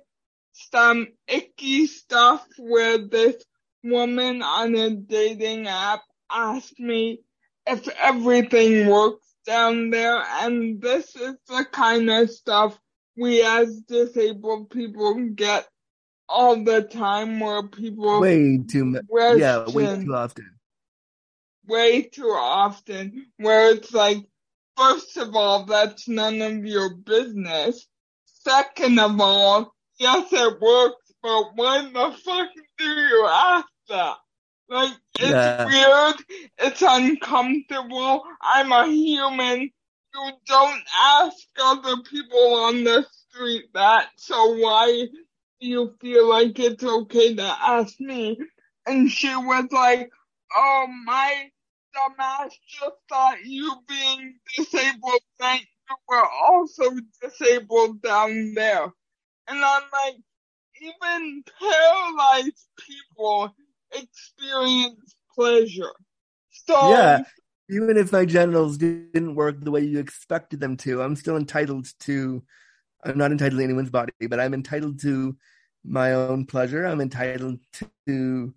[0.53, 3.43] some icky stuff where this
[3.83, 6.01] woman on a dating app
[6.31, 7.19] asked me
[7.65, 12.77] if everything works down there and this is the kind of stuff
[13.17, 15.67] we as disabled people get
[16.29, 19.03] all the time where people way too much
[19.37, 20.49] yeah way too often.
[21.67, 24.17] Way too often where it's like
[24.77, 27.87] first of all that's none of your business.
[28.25, 34.17] Second of all yes it works but why the fuck do you ask that?
[34.69, 35.65] Like it's yeah.
[35.65, 36.15] weird.
[36.59, 38.23] It's uncomfortable.
[38.41, 39.71] I'm a human.
[40.13, 45.07] You don't ask other people on the street that so why
[45.59, 48.39] you feel like it's okay to ask me?
[48.85, 50.09] And she was like,
[50.55, 51.49] oh, my
[51.95, 56.91] dumbass just thought you being disabled meant you were also
[57.21, 58.85] disabled down there.
[59.47, 60.15] And I'm like,
[60.81, 63.55] even paralyzed people
[63.91, 65.91] experience pleasure.
[66.51, 67.23] So yeah,
[67.69, 71.87] even if my genitals didn't work the way you expected them to, I'm still entitled
[72.01, 72.43] to
[73.03, 75.37] I'm not entitled to anyone's body, but I'm entitled to
[75.85, 76.85] my own pleasure.
[76.85, 77.59] I'm entitled
[78.07, 78.53] to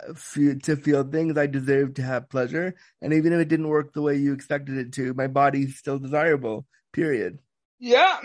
[0.00, 1.38] uh, feel, to feel things.
[1.38, 4.76] I deserve to have pleasure, and even if it didn't work the way you expected
[4.76, 6.66] it to, my body's still desirable.
[6.92, 7.38] Period.
[7.78, 8.18] Yeah,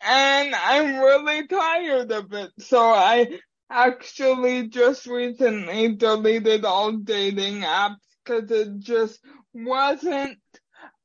[0.00, 2.50] and I'm really tired of it.
[2.58, 9.20] So I actually just recently deleted all dating apps because it just
[9.52, 10.38] wasn't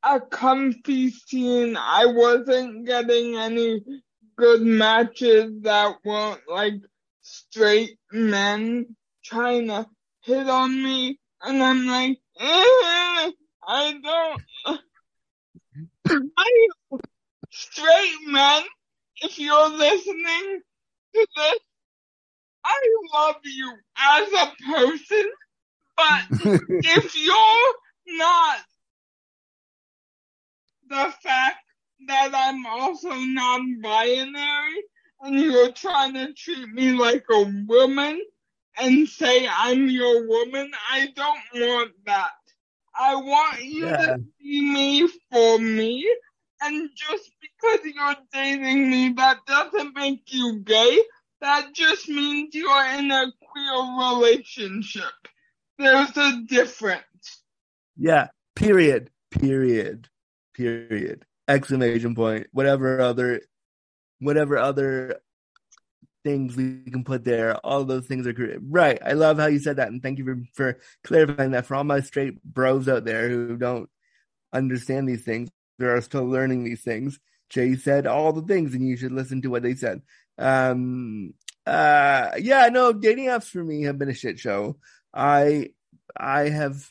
[0.04, 1.78] a comfy scene.
[1.78, 3.82] I wasn't getting any
[4.36, 6.82] good matches that weren't like
[7.22, 9.86] straight men trying to
[10.22, 11.20] hit on me.
[11.42, 13.32] And I'm like, eh,
[13.68, 14.42] I don't.
[16.38, 16.68] I,
[17.52, 18.64] straight men,
[19.22, 20.62] if you're listening
[21.14, 21.60] to this,
[22.64, 22.78] I
[23.14, 25.32] love you as a person,
[25.96, 26.22] but
[26.70, 28.58] if you're not
[30.92, 31.64] the fact
[32.08, 34.84] that I'm also non-binary
[35.22, 38.22] and you're trying to treat me like a woman
[38.78, 42.32] and say I'm your woman, I don't want that.
[42.94, 43.98] I want you yeah.
[43.98, 46.14] to see me for me
[46.62, 51.00] and just because you're dating me, that doesn't make you gay.
[51.40, 55.04] That just means you're in a queer relationship.
[55.80, 57.44] There's a difference.
[57.98, 58.28] Yeah.
[58.56, 59.10] Period.
[59.32, 60.10] Period
[60.54, 61.26] period.
[61.48, 63.42] Exclamation point whatever other
[64.20, 65.20] whatever other
[66.24, 68.60] things we can put there all those things are great.
[68.62, 71.76] Right i love how you said that and thank you for, for clarifying that for
[71.76, 73.90] all my straight bros out there who don't
[74.54, 75.50] understand these things
[75.82, 77.20] they are still learning these things.
[77.50, 80.02] Jay said all the things and you should listen to what they said.
[80.38, 81.34] Um
[81.66, 84.78] uh yeah no dating apps for me have been a shit show.
[85.14, 85.72] I
[86.16, 86.88] i have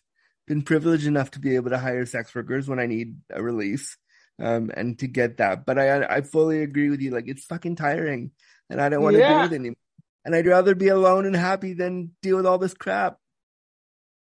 [0.51, 3.97] been privileged enough to be able to hire sex workers when I need a release,
[4.41, 5.65] um, and to get that.
[5.65, 7.13] But I I fully agree with you.
[7.13, 8.33] Like it's fucking tiring,
[8.69, 9.47] and I don't want to yeah.
[9.47, 9.77] do it anymore.
[10.25, 13.17] And I'd rather be alone and happy than deal with all this crap.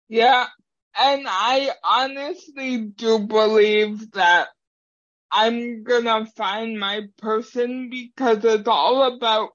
[0.10, 0.48] Yeah,
[1.00, 4.50] and I honestly do believe that
[5.32, 9.52] I'm gonna find my person because it's all about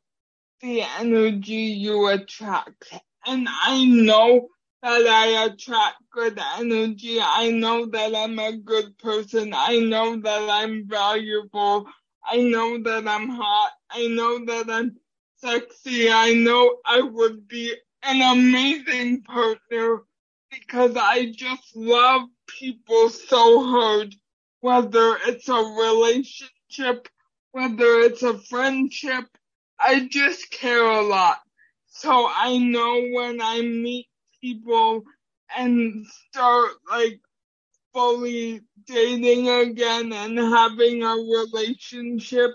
[0.62, 2.90] the energy you attract.
[3.26, 4.48] And I know
[4.83, 7.18] that I attract good energy.
[7.20, 9.53] I know that I'm a good person.
[9.55, 11.87] I know that I'm valuable.
[12.24, 13.72] I know that I'm hot.
[13.91, 14.97] I know that I'm
[15.37, 16.11] sexy.
[16.11, 20.01] I know I would be an amazing partner
[20.51, 24.14] because I just love people so hard,
[24.61, 27.09] whether it's a relationship,
[27.53, 29.26] whether it's a friendship.
[29.78, 31.39] I just care a lot.
[31.89, 34.09] So I know when I meet
[34.43, 35.05] people
[35.57, 37.20] and start like
[37.95, 42.51] fully dating again and having a relationship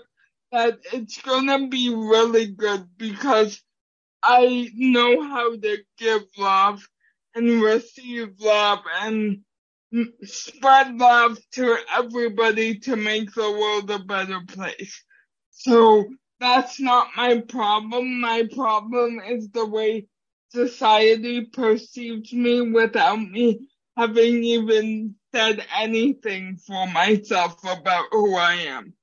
[0.52, 3.62] that it's gonna be really good because
[4.22, 6.86] I know how to give love
[7.34, 9.40] and receive love and
[10.24, 15.04] spread love to everybody to make the world a better place.
[15.50, 16.06] So
[16.40, 18.20] that's not my problem.
[18.20, 20.06] My problem is the way
[20.50, 28.94] society perceived me without me having even said anything for myself about who I am.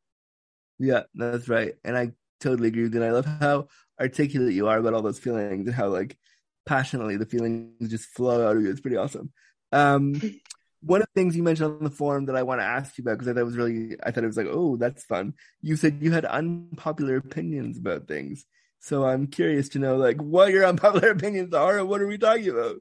[0.79, 1.73] Yeah, that's right.
[1.83, 3.01] And I totally agree with you.
[3.01, 3.67] And I love how
[3.99, 6.17] articulate you are about all those feelings and how like
[6.65, 8.69] passionately the feelings just flow out of you.
[8.69, 9.31] It's pretty awesome.
[9.71, 10.21] Um,
[10.81, 13.03] one of the things you mentioned on the forum that I want to ask you
[13.03, 15.33] about because I thought it was really, I thought it was like, oh, that's fun.
[15.61, 18.45] You said you had unpopular opinions about things.
[18.85, 22.19] So I'm curious to know like what your unpopular opinions are and what are we
[22.19, 22.75] talking about?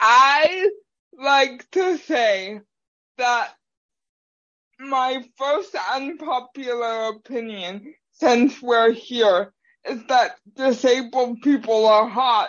[0.00, 0.68] I
[1.16, 2.60] like to say
[3.16, 3.54] that
[4.80, 9.52] my first unpopular opinion since we're here
[9.88, 12.48] is that disabled people are hot.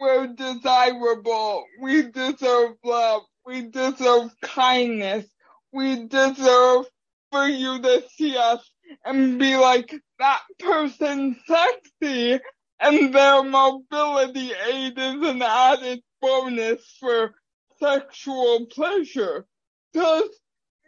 [0.00, 1.64] We're desirable.
[1.82, 3.22] We deserve love.
[3.44, 5.26] We deserve kindness.
[5.70, 6.86] We deserve
[7.30, 8.70] for you to see us
[9.04, 12.40] and be like, that person's sexy
[12.80, 17.34] and their mobility aid is an added bonus for
[17.78, 19.46] sexual pleasure.
[19.94, 20.28] Cause,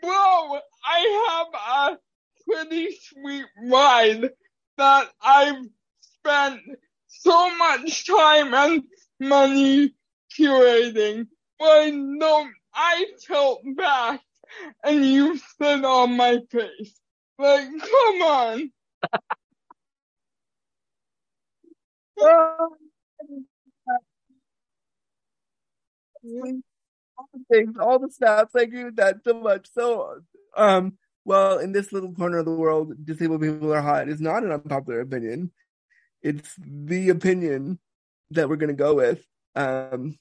[0.02, 1.98] bro, I have a
[2.44, 4.30] pretty sweet ride
[4.78, 5.64] that I've
[6.00, 6.60] spent
[7.06, 8.82] so much time and
[9.20, 9.94] money
[10.38, 11.26] curating.
[11.58, 14.20] But no, I tilt back
[14.84, 16.94] and you sit on my face.
[17.38, 18.72] Like, come on.
[27.18, 28.54] all the things, all the snaps.
[28.56, 29.68] I agree with that so much.
[29.72, 30.20] So,
[30.56, 34.44] um, well, in this little corner of the world, disabled people are hot is not
[34.44, 35.52] an unpopular opinion.
[36.22, 37.78] It's the opinion
[38.30, 39.22] that we're going to go with.
[39.54, 40.18] Um,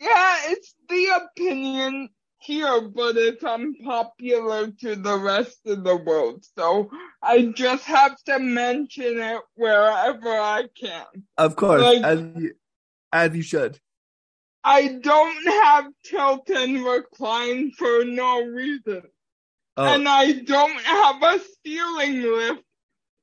[0.00, 2.08] yeah, it's the opinion
[2.38, 6.44] here, but it's unpopular to the rest of the world.
[6.56, 6.90] So
[7.22, 11.06] I just have to mention it wherever I can.
[11.36, 12.54] Of course, like, as, you,
[13.12, 13.78] as you should.
[14.64, 19.02] I don't have tilt and recline for no reason.
[19.76, 19.94] Oh.
[19.94, 22.62] And I don't have a ceiling lift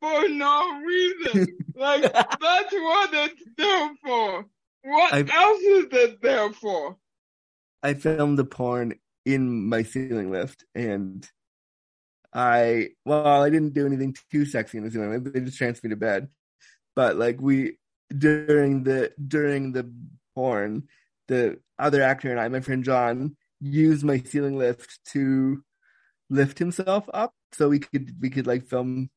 [0.01, 1.47] for no reason.
[1.75, 4.45] like, that's what it's there for.
[4.83, 6.95] What I've, else is it there for?
[7.83, 8.95] I filmed the porn
[9.25, 11.27] in my ceiling lift and
[12.33, 15.33] I, well, I didn't do anything too sexy in the ceiling lift.
[15.33, 16.27] They just transferred me to bed.
[16.95, 17.77] But like we,
[18.15, 19.91] during the, during the
[20.35, 20.87] porn,
[21.27, 25.63] the other actor and I, my friend John, used my ceiling lift to
[26.29, 29.09] lift himself up so we could we could like film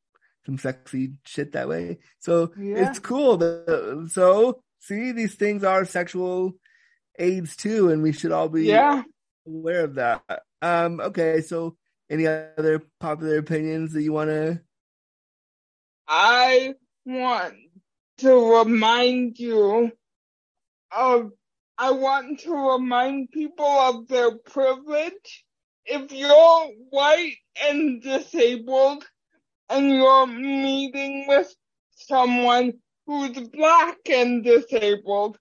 [0.46, 1.98] some sexy shit that way.
[2.20, 2.88] So yeah.
[2.88, 3.38] it's cool.
[4.08, 6.54] So see, these things are sexual
[7.18, 9.02] aids too, and we should all be yeah.
[9.48, 10.22] Aware of that.
[10.62, 11.76] Um, okay, so
[12.10, 14.60] any other popular opinions that you want to?
[16.06, 16.74] I
[17.04, 17.54] want
[18.18, 19.92] to remind you
[20.96, 21.30] of
[21.76, 25.44] I want to remind people of their privilege.
[25.84, 29.04] If you're white and disabled
[29.70, 31.54] and you're meeting with
[31.94, 32.72] someone
[33.06, 35.38] who's black and disabled,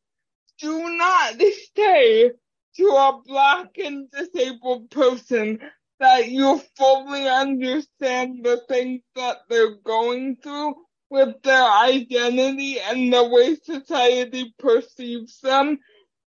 [0.59, 1.41] do not
[1.75, 2.31] say
[2.77, 5.59] to a black and disabled person
[5.99, 10.75] that you fully understand the things that they're going through
[11.09, 15.79] with their identity and the way society perceives them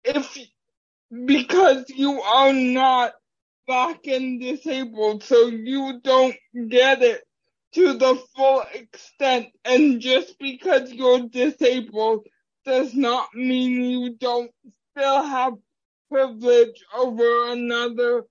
[0.04, 0.38] if
[1.26, 3.12] because you are not
[3.66, 6.36] black and disabled, so you don't
[6.68, 7.22] get it
[7.74, 9.48] to the full extent.
[9.64, 12.26] And just because you're disabled
[12.64, 14.50] does not mean you don't
[14.92, 15.54] still have
[16.10, 18.24] privilege over another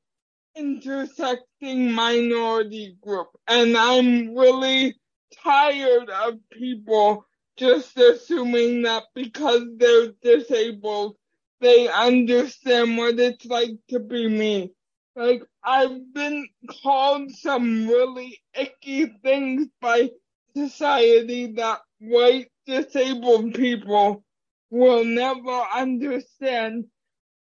[0.56, 3.28] intersecting minority group.
[3.48, 4.96] And I'm really
[5.44, 7.26] tired of people
[7.58, 11.16] just assuming that because they're disabled,
[11.62, 14.72] they understand what it's like to be me.
[15.16, 16.48] Like, I've been
[16.84, 20.10] called some really icky things by
[20.56, 24.24] society that white disabled people
[24.70, 26.86] will never understand,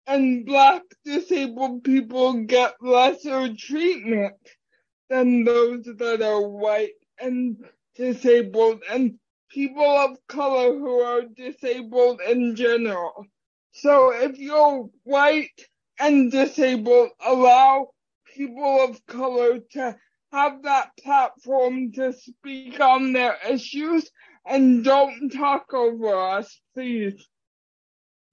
[0.06, 4.34] and black disabled people get lesser treatment
[5.08, 7.56] than those that are white and
[7.94, 9.18] disabled, and
[9.50, 13.26] people of color who are disabled in general.
[13.72, 15.60] So if you're white
[15.98, 17.88] and disabled, allow
[18.34, 19.96] people of color to
[20.32, 24.10] have that platform to speak on their issues
[24.46, 27.26] and don't talk over us, please.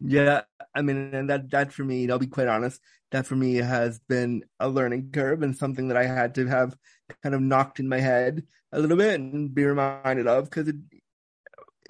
[0.04, 0.42] Yeah,
[0.74, 2.82] I mean, and that that for me, I'll be quite honest,
[3.12, 6.76] that for me has been a learning curve and something that I had to have
[7.24, 10.74] kind of knocked in my head a little bit and be reminded of because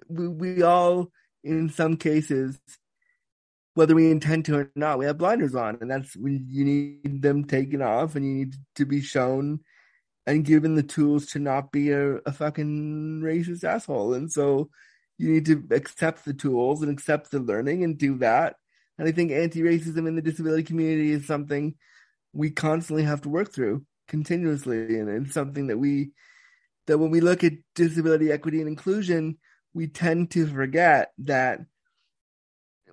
[0.09, 1.11] we we all,
[1.43, 2.59] in some cases,
[3.73, 7.21] whether we intend to or not, we have blinders on, and that's when you need
[7.21, 9.61] them taken off, and you need to be shown
[10.27, 14.13] and given the tools to not be a, a fucking racist asshole.
[14.15, 14.69] And so
[15.21, 18.55] you need to accept the tools and accept the learning and do that.
[18.97, 21.75] And I think anti-racism in the disability community is something
[22.33, 26.11] we constantly have to work through continuously, and it's something that we
[26.87, 29.37] that when we look at disability equity and inclusion,
[29.73, 31.59] we tend to forget that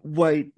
[0.02, 0.52] white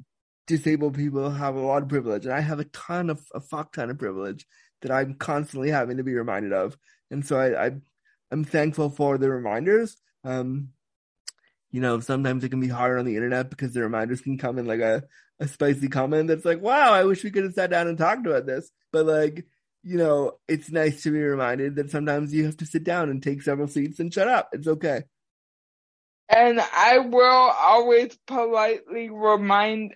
[0.49, 3.73] disabled people have a lot of privilege, and I have a ton of a fuck
[3.73, 4.45] ton of privilege
[4.83, 6.77] that I'm constantly having to be reminded of.
[7.13, 7.71] And so I, I
[8.33, 9.97] I'm thankful for the reminders.
[10.25, 10.71] Um,
[11.71, 14.59] you know, sometimes it can be hard on the internet because the reminders can come
[14.59, 15.05] in like a,
[15.39, 18.27] a spicy comment that's like, wow, I wish we could have sat down and talked
[18.27, 18.71] about this.
[18.93, 19.47] But like,
[19.83, 23.23] you know, it's nice to be reminded that sometimes you have to sit down and
[23.23, 24.51] take several seats and shut up.
[24.53, 25.05] It's okay.
[26.29, 29.95] And I will always politely remind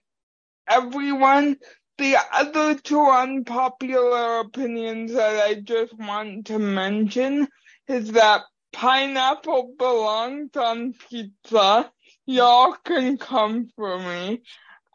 [0.69, 1.59] everyone.
[1.97, 7.47] The other two unpopular opinions that I just want to mention
[7.87, 8.43] is that
[8.75, 11.91] pineapple belongs on pizza.
[12.27, 14.43] Y'all can come for me.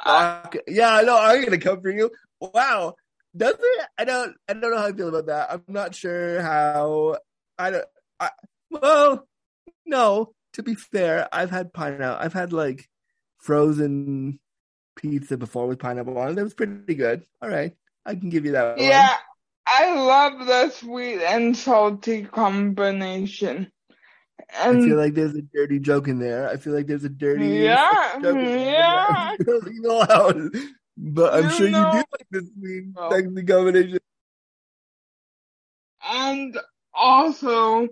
[0.03, 2.11] Uh, yeah, no, I'm gonna come for you.
[2.39, 2.95] Wow,
[3.35, 3.87] does it?
[3.97, 4.35] I don't.
[4.47, 5.51] I don't know how I feel about that.
[5.51, 7.17] I'm not sure how.
[7.57, 7.85] I don't.
[8.19, 8.29] I,
[8.69, 9.27] well,
[9.85, 10.33] no.
[10.53, 12.23] To be fair, I've had pineapple.
[12.23, 12.89] I've had like
[13.37, 14.39] frozen
[14.95, 16.35] pizza before with pineapple on it.
[16.35, 17.23] That was pretty good.
[17.41, 17.73] All right,
[18.05, 18.79] I can give you that.
[18.79, 19.15] Yeah.
[19.79, 23.71] I love the sweet and salty combination.
[24.61, 26.49] And I feel like there's a dirty joke in there.
[26.49, 29.31] I feel like there's a dirty yeah, joke yeah.
[29.47, 30.33] you know how,
[30.97, 33.11] but I'm You sure know- you do like the sweet Oh.
[33.11, 33.99] sexy combination.
[36.09, 36.57] and
[36.93, 37.87] also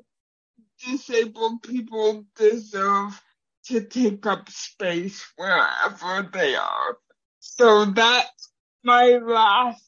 [0.86, 3.22] disabled people deserve
[3.66, 6.98] to take up space wherever they are.
[7.40, 8.50] So that's
[8.84, 9.84] my last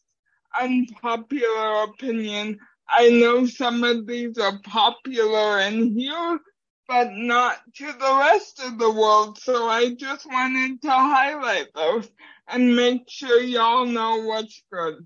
[0.59, 2.59] unpopular opinion.
[2.87, 6.39] I know some of these are popular in here,
[6.87, 9.37] but not to the rest of the world.
[9.39, 12.09] So I just wanted to highlight those
[12.47, 15.05] and make sure y'all know what's good.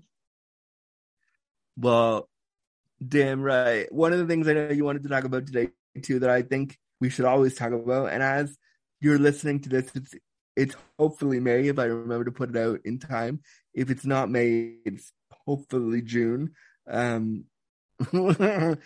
[1.76, 2.28] Well,
[3.06, 3.92] damn right.
[3.92, 5.70] One of the things I know you wanted to talk about today
[6.02, 8.56] too that I think we should always talk about, and as
[9.00, 10.14] you're listening to this, it's
[10.56, 13.40] it's hopefully May if I remember to put it out in time.
[13.74, 15.12] If it's not May, it's
[15.46, 16.52] hopefully June.
[16.88, 17.44] Um,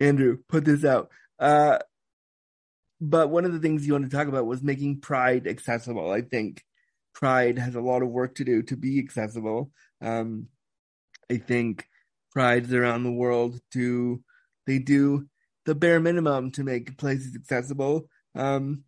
[0.00, 1.10] Andrew, put this out.
[1.38, 1.78] Uh,
[3.00, 6.10] but one of the things you want to talk about was making Pride accessible.
[6.10, 6.64] I think
[7.14, 9.70] Pride has a lot of work to do to be accessible.
[10.00, 10.48] Um,
[11.30, 11.86] I think
[12.32, 14.22] prides around the world do
[14.66, 15.26] they do
[15.64, 18.08] the bare minimum to make places accessible.
[18.34, 18.84] Um,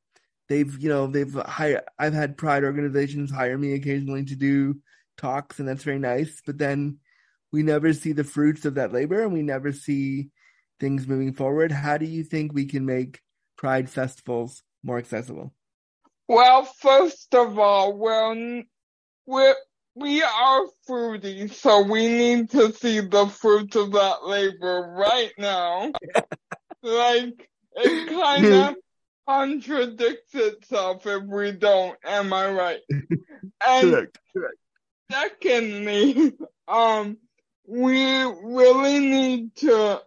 [0.48, 1.82] they've you know they've hired.
[1.98, 4.76] I've had pride organizations hire me occasionally to do
[5.16, 6.40] talks, and that's very nice.
[6.44, 6.98] But then
[7.52, 10.30] we never see the fruits of that labor, and we never see
[10.80, 11.72] things moving forward.
[11.72, 13.20] How do you think we can make
[13.56, 15.52] pride festivals more accessible?
[16.28, 18.62] Well, first of all, we're,
[19.26, 19.54] we're,
[19.94, 25.92] we are foodies, so we need to see the fruits of that labor right now.
[26.82, 28.74] like, it kind of
[29.28, 32.80] contradicts itself if we don't, am I right?
[33.66, 34.18] And Correct.
[34.36, 34.56] Correct.
[35.10, 36.32] secondly,
[36.68, 37.18] um,
[37.68, 40.00] we really need to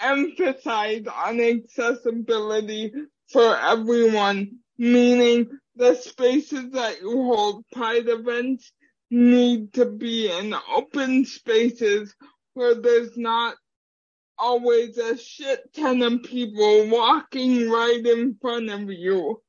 [0.00, 2.92] emphasize on accessibility
[3.30, 8.72] for everyone, meaning the spaces that you hold pride events
[9.10, 12.14] need to be in open spaces
[12.54, 13.54] where there's not
[14.38, 19.42] always a shit ton of people walking right in front of you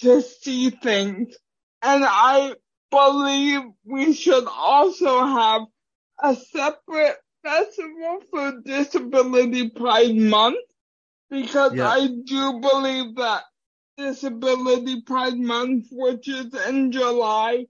[0.00, 1.36] to see things.
[1.80, 2.54] And I
[2.90, 5.62] believe we should also have
[6.22, 10.58] a separate festival for Disability Pride Month
[11.30, 11.88] because Yeah.
[11.88, 13.44] I do believe that
[13.96, 17.66] Disability Pride Month, which is in July,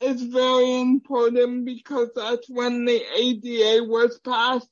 [0.00, 4.68] is very important because that's when the ADA was passed.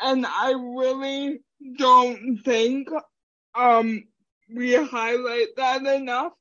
[0.00, 1.40] And I really
[1.78, 2.88] don't think
[3.54, 4.04] um
[4.54, 6.32] we highlight that enough.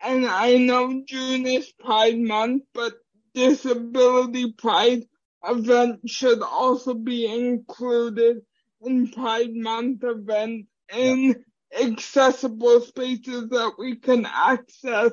[0.00, 2.94] And I know June is Pride Month, but
[3.34, 5.04] Disability Pride
[5.44, 8.38] event should also be included
[8.82, 11.44] in Pride Month event in
[11.78, 15.12] accessible spaces that we can access.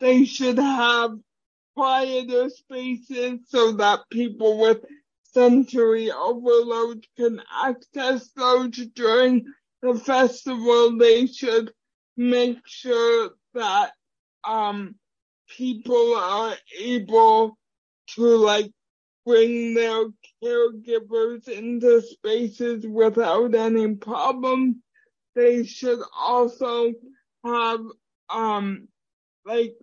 [0.00, 1.12] They should have
[1.76, 4.84] quieter spaces so that people with
[5.24, 9.46] sensory overload can access those during
[9.82, 10.98] the festival.
[10.98, 11.72] They should
[12.16, 13.92] make sure that
[14.44, 14.94] um
[15.56, 17.58] people are able
[18.08, 18.70] to like
[19.26, 20.06] bring their
[20.42, 24.82] caregivers into spaces without any problem.
[25.34, 26.92] They should also
[27.44, 27.80] have
[28.28, 28.88] um
[29.46, 29.74] like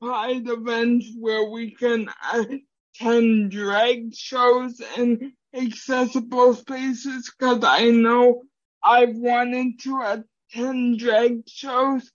[0.00, 8.42] pride events where we can attend drag shows in accessible spaces because I know
[8.82, 10.24] I've wanted to
[10.54, 12.10] attend drag shows,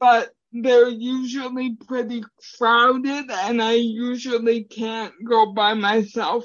[0.00, 0.30] but
[0.62, 2.22] they're usually pretty
[2.58, 6.44] crowded and I usually can't go by myself,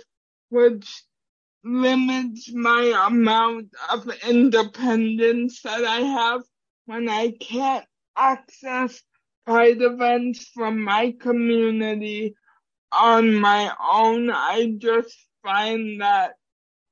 [0.50, 1.04] which
[1.64, 6.42] limits my amount of independence that I have
[6.86, 7.86] when I can't
[8.18, 9.02] access
[9.46, 12.36] pride events from my community
[12.92, 14.30] on my own.
[14.30, 16.34] I just find that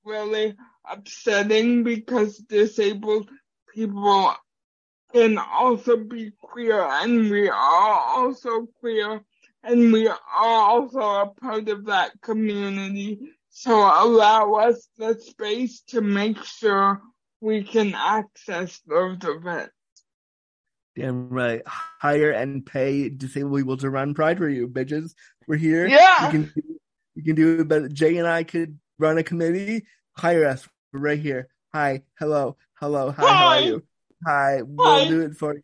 [0.05, 0.55] really
[0.89, 3.29] upsetting because disabled
[3.73, 4.33] people
[5.13, 9.21] can also be queer and we are also queer
[9.63, 13.19] and we are also a part of that community.
[13.49, 17.01] So allow us the space to make sure
[17.41, 19.73] we can access those events.
[20.95, 21.61] Damn right.
[21.65, 25.13] Hire and pay disabled people to run Pride for you, bitches.
[25.47, 25.87] We're here.
[25.87, 26.25] Yeah.
[26.25, 26.53] You can,
[27.15, 29.85] you can do it, but Jay and I could run a committee.
[30.13, 30.67] Hire us.
[30.91, 31.47] We're right here.
[31.73, 32.03] Hi.
[32.19, 32.57] Hello.
[32.75, 33.11] Hello.
[33.11, 33.21] Hi.
[33.21, 33.33] Hi.
[33.33, 33.83] How are you?
[34.25, 34.61] Hi.
[34.63, 35.07] We'll Hi.
[35.07, 35.63] do it for you.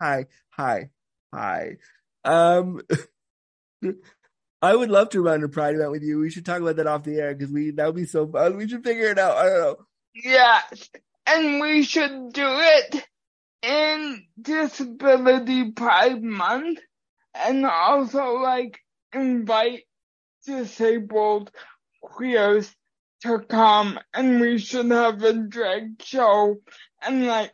[0.00, 0.26] Hi.
[0.50, 0.90] Hi.
[1.34, 1.76] Hi.
[2.24, 2.80] Um,
[4.62, 6.18] I would love to run a Pride event with you.
[6.18, 8.56] We should talk about that off the air because we that would be so fun.
[8.56, 9.36] We should figure it out.
[9.36, 9.76] I don't know.
[10.14, 10.90] Yes,
[11.26, 13.06] and we should do it
[13.62, 16.80] in Disability Pride Month
[17.34, 18.78] and also like
[19.12, 19.82] invite
[20.44, 21.50] disabled
[22.02, 22.74] queers
[23.22, 26.56] to come and we should have a drag show
[27.02, 27.52] and like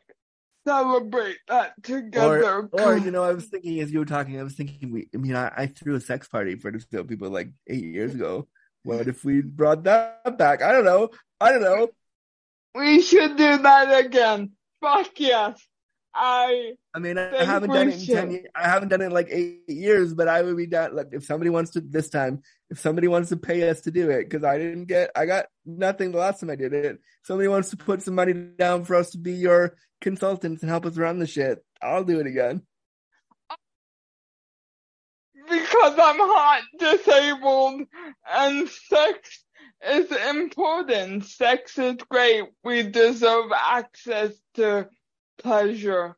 [0.67, 2.69] celebrate that together.
[2.73, 5.09] Or, or you know, I was thinking as you were talking, I was thinking we.
[5.15, 8.49] I mean, I, I threw a sex party for disabled people like eight years ago.
[8.83, 10.63] What if we brought that back?
[10.63, 11.11] I don't know.
[11.41, 11.89] I don't know.
[12.75, 14.53] we should do that again.
[14.81, 15.61] Fuck yes.
[16.15, 18.31] I I mean, I haven't done it in ten.
[18.31, 18.47] Years.
[18.55, 20.95] I haven't done it in like eight years, but I would be down.
[20.95, 24.11] Like, if somebody wants to this time, if somebody wants to pay us to do
[24.11, 27.01] it, because I didn't get, I got nothing the last time I did it.
[27.25, 30.87] Somebody wants to put some money down for us to be your consultants and help
[30.87, 31.65] us run the shit.
[31.83, 32.63] I'll do it again.
[35.51, 37.83] because I'm hot, disabled,
[38.31, 39.45] and sex
[39.87, 41.25] is important.
[41.25, 42.45] Sex is great.
[42.63, 44.89] We deserve access to
[45.39, 46.17] pleasure.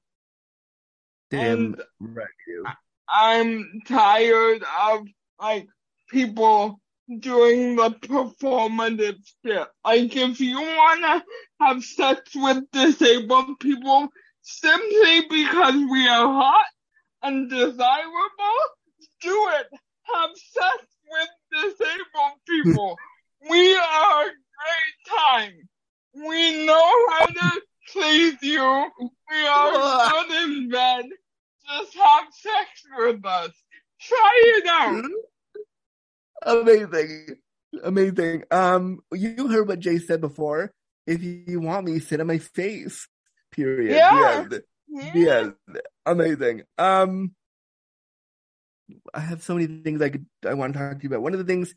[1.31, 2.65] Damn And- right, you.
[3.09, 5.07] I'm tired of
[5.41, 5.69] like
[6.09, 6.81] people
[7.21, 9.69] doing the performative shit.
[9.85, 11.25] Like if you wanna
[11.61, 14.09] have sex with disabled people
[14.43, 16.67] simply because we are hot
[17.23, 18.59] and desirable,
[19.21, 19.69] do it.
[20.13, 22.97] Have sex with disabled people.
[23.51, 25.69] we are a great time.
[26.15, 27.63] We know how to
[27.93, 28.91] please you.
[29.01, 31.05] We are good in bed.
[31.69, 33.51] Just have sex with us.
[34.01, 35.05] Try it out.
[36.61, 37.37] Amazing.
[37.83, 38.45] Amazing.
[38.51, 40.73] Um, you heard what Jay said before.
[41.07, 43.09] If you want me, sit on my face.
[43.53, 43.97] Period.
[43.97, 44.47] Yeah.
[44.51, 45.13] Yes.
[45.15, 45.49] Yes.
[46.05, 46.63] Amazing.
[46.79, 47.35] Um,
[49.13, 51.23] I have so many things I could, I want to talk to you about.
[51.23, 51.75] One of the things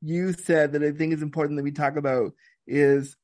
[0.00, 2.32] you said that I think is important that we talk about
[2.66, 3.16] is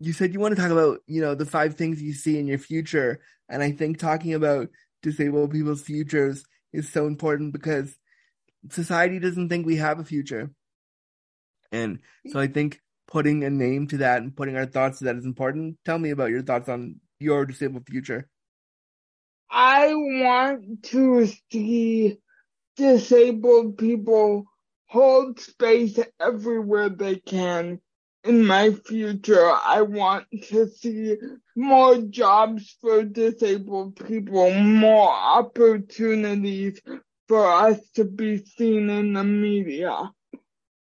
[0.00, 2.46] you said you want to talk about, you know, the five things you see in
[2.46, 3.20] your future.
[3.48, 4.68] And I think talking about
[5.02, 7.94] disabled people's futures is so important because
[8.70, 10.50] society doesn't think we have a future.
[11.70, 15.16] And so I think putting a name to that and putting our thoughts to that
[15.16, 15.76] is important.
[15.84, 18.28] Tell me about your thoughts on your disabled future.
[19.50, 22.18] I want to see
[22.76, 24.44] disabled people
[24.86, 27.80] hold space everywhere they can.
[28.24, 31.16] In my future, I want to see
[31.56, 36.80] more jobs for disabled people, more opportunities
[37.28, 40.10] for us to be seen in the media.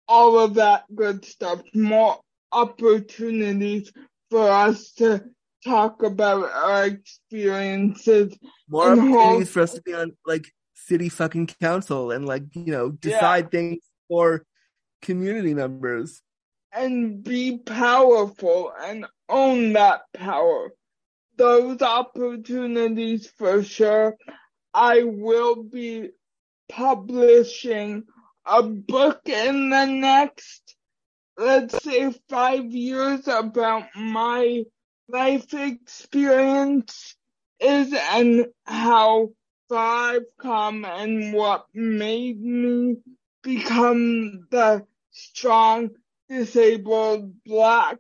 [0.08, 1.62] All of that good stuff.
[1.74, 2.20] More
[2.52, 3.92] opportunities
[4.30, 5.24] for us to
[5.64, 8.38] talk about our experiences
[8.68, 12.72] More opportunities hold- for us to be on like city fucking council and like, you
[12.72, 14.46] know, decide things for
[15.02, 16.22] community members.
[16.74, 20.72] And be powerful and own that power.
[21.38, 24.18] Those opportunities for sure.
[24.74, 26.10] I will be
[26.70, 28.04] publishing
[28.46, 30.76] a book in the next,
[31.38, 34.64] let's say five years about my
[35.08, 37.16] life experience
[37.60, 39.30] is and how
[39.70, 42.98] 5 come and what made me
[43.44, 45.90] become the strong,
[46.30, 47.98] disabled, black,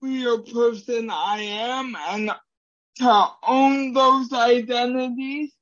[0.00, 2.32] queer person I am and
[2.98, 5.52] to own those identities.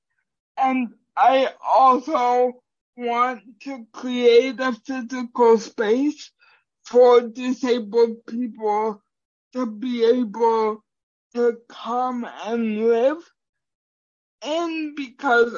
[0.59, 2.55] And I also
[2.97, 6.31] want to create a physical space
[6.85, 9.03] for disabled people
[9.55, 10.85] to be able
[11.35, 13.19] to come and live
[14.43, 15.57] and because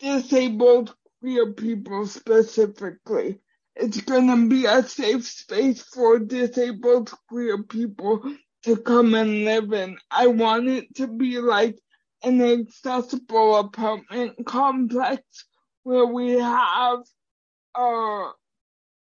[0.00, 3.40] disabled queer people specifically.
[3.76, 8.22] It's gonna be a safe space for disabled queer people
[8.64, 9.98] to come and live in.
[10.10, 11.78] I want it to be like
[12.22, 15.22] an accessible apartment complex
[15.82, 17.00] where we have
[17.74, 18.30] uh,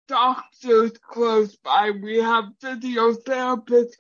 [0.08, 3.96] doctors close by, we have physiotherapists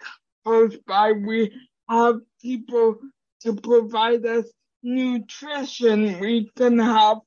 [0.45, 1.53] close by, we
[1.89, 2.97] have people
[3.41, 4.45] to provide us
[4.83, 6.19] nutrition.
[6.19, 7.17] We can have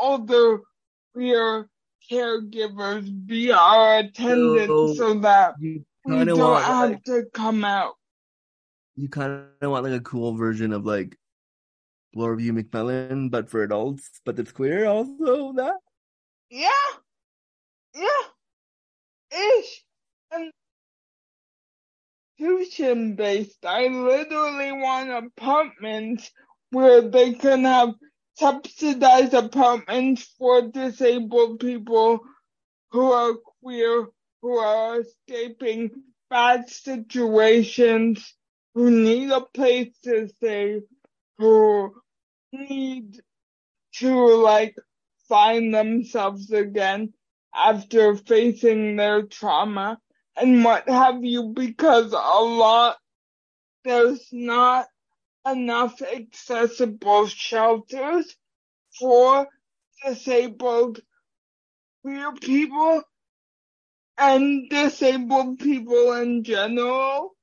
[0.00, 0.60] other
[1.12, 1.68] queer
[2.10, 7.94] caregivers be our attendants so, so that we don't want, have like, to come out.
[8.96, 11.18] You kind of want like a cool version of like
[12.14, 12.36] Laura.
[12.36, 15.76] McMillan, but for adults, but it's queer also that?
[16.50, 16.70] Yeah.
[17.94, 18.06] Yeah.
[19.32, 19.84] Ish.
[20.30, 20.52] And
[22.38, 23.64] tuition based.
[23.64, 26.30] I literally want apartments
[26.70, 27.94] where they can have
[28.38, 32.20] subsidized apartments for disabled people
[32.90, 34.08] who are queer,
[34.42, 35.90] who are escaping
[36.30, 38.34] bad situations,
[38.74, 40.82] who need a place to stay,
[41.38, 41.94] who
[42.52, 43.20] need
[43.94, 44.76] to like
[45.28, 47.12] find themselves again
[47.54, 49.98] after facing their trauma
[50.36, 52.96] and what have you because a lot
[53.84, 54.86] there's not
[55.46, 58.34] enough accessible shelters
[58.98, 59.46] for
[60.04, 61.00] disabled
[62.02, 63.02] queer people
[64.18, 67.34] and disabled people in general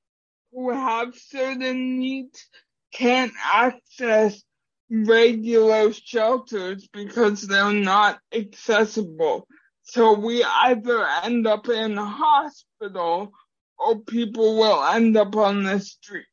[0.52, 2.48] who have certain needs
[2.94, 4.42] can't access
[4.90, 9.48] regular shelters because they're not accessible.
[9.84, 13.32] So we either end up in a hospital
[13.78, 16.26] or people will end up on the street.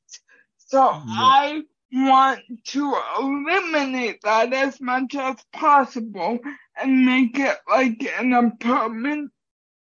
[0.71, 1.03] So yeah.
[1.09, 1.63] I
[1.93, 6.39] want to eliminate that as much as possible
[6.81, 9.33] and make it like an apartment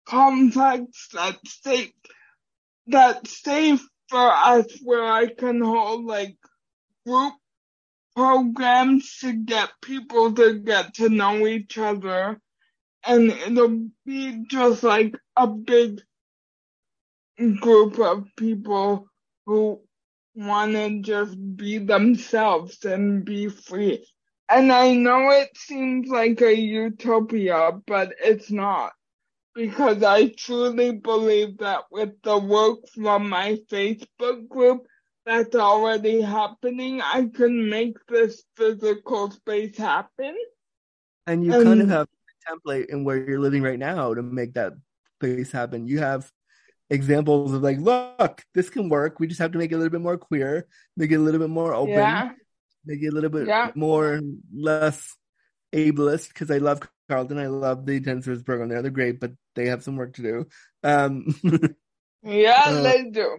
[0.07, 1.93] complex that's safe,
[2.86, 6.36] that's safe for us where I can hold like
[7.07, 7.34] group
[8.16, 12.41] programs to get people to get to know each other
[13.07, 16.01] and it'll be just like a big
[17.61, 19.07] group of people
[19.47, 19.80] who
[20.39, 24.07] want to just be themselves and be free.
[24.49, 28.93] And I know it seems like a utopia, but it's not.
[29.55, 34.86] Because I truly believe that with the work from my Facebook group
[35.26, 40.36] that's already happening, I can make this physical space happen.
[41.26, 44.22] And you and, kind of have a template in where you're living right now to
[44.22, 44.74] make that
[45.16, 45.89] space happen.
[45.89, 46.30] You have
[46.91, 49.20] examples of like, look, this can work.
[49.20, 50.66] We just have to make it a little bit more queer,
[50.97, 52.30] make it a little bit more open, yeah.
[52.84, 53.70] make it a little bit yeah.
[53.74, 54.20] more
[54.55, 55.16] less
[55.74, 56.28] ableist.
[56.28, 58.82] Because I love Carleton, I love the intensive program there.
[58.82, 60.47] They're great, but they have some work to do.
[60.82, 61.26] Um,
[62.22, 63.39] yeah, uh, they do.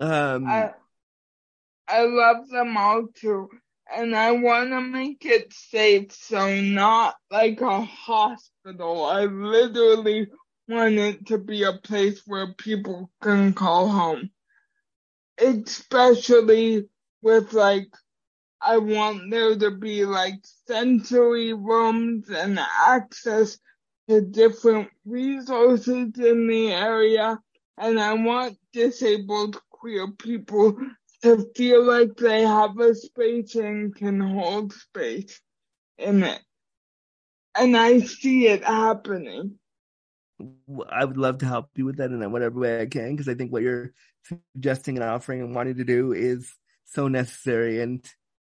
[0.00, 0.70] Um, I
[1.88, 3.48] I love them all too.
[3.94, 9.04] And I want to make it safe, so not like a hospital.
[9.04, 10.28] I literally
[10.68, 14.30] want it to be a place where people can call home.
[15.38, 16.88] Especially
[17.22, 17.88] with like,
[18.60, 20.36] I want there to be like
[20.66, 23.58] sensory rooms and access
[24.08, 27.38] to different resources in the area.
[27.78, 30.76] And I want disabled queer people
[31.22, 35.40] to feel like they have a space and can hold space
[35.98, 36.40] in it.
[37.56, 39.58] And I see it happening.
[40.90, 43.34] I would love to help you with that in whatever way I can because I
[43.34, 43.92] think what you're
[44.24, 47.80] suggesting and offering and wanting to do is so necessary.
[47.80, 48.04] And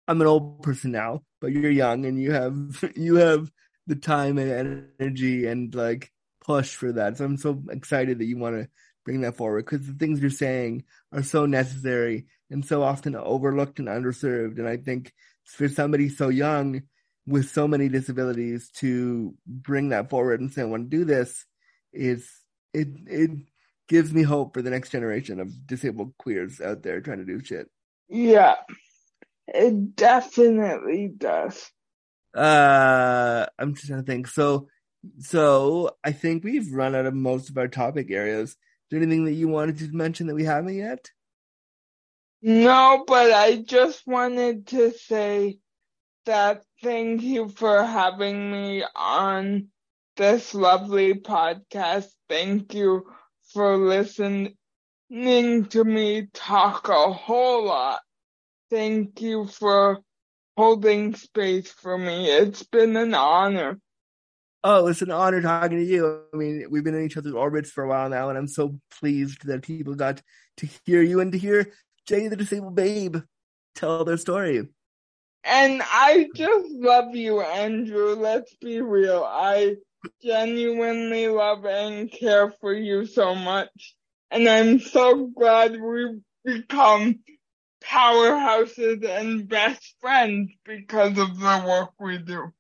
[0.06, 3.50] I'm an old person now, but you're young and you have you have
[3.86, 6.10] the time and energy and like
[6.44, 7.18] push for that.
[7.18, 8.68] So I'm so excited that you want to
[9.04, 13.78] bring that forward because the things you're saying are so necessary and so often overlooked
[13.78, 14.58] and underserved.
[14.58, 15.12] And I think
[15.44, 16.82] for somebody so young
[17.26, 21.44] with so many disabilities to bring that forward and say, I want to do this
[21.94, 22.28] is
[22.72, 23.30] it it
[23.88, 27.42] gives me hope for the next generation of disabled queers out there trying to do
[27.42, 27.68] shit.
[28.08, 28.56] Yeah.
[29.46, 31.70] It definitely does.
[32.34, 34.26] Uh, I'm just trying to think.
[34.26, 34.68] So,
[35.18, 38.50] so I think we've run out of most of our topic areas.
[38.50, 38.56] Is
[38.90, 41.10] there anything that you wanted to mention that we haven't yet?
[42.42, 45.58] No, but I just wanted to say
[46.26, 49.68] that thank you for having me on
[50.16, 52.06] this lovely podcast.
[52.28, 53.04] Thank you
[53.52, 54.56] for listening
[55.10, 58.00] to me talk a whole lot.
[58.70, 60.00] Thank you for
[60.56, 62.30] holding space for me.
[62.30, 63.78] It's been an honor.
[64.62, 66.22] Oh, it's an honor talking to you.
[66.32, 68.78] I mean, we've been in each other's orbits for a while now, and I'm so
[68.98, 70.22] pleased that people got
[70.58, 71.70] to hear you and to hear
[72.06, 73.18] Jay the Disabled Babe
[73.74, 74.66] tell their story.
[75.44, 78.14] And I just love you, Andrew.
[78.14, 79.22] Let's be real.
[79.28, 79.76] I
[80.22, 83.94] genuinely love and care for you so much.
[84.30, 87.20] And I'm so glad we've become
[87.82, 92.52] powerhouses and best friends because of the work we do.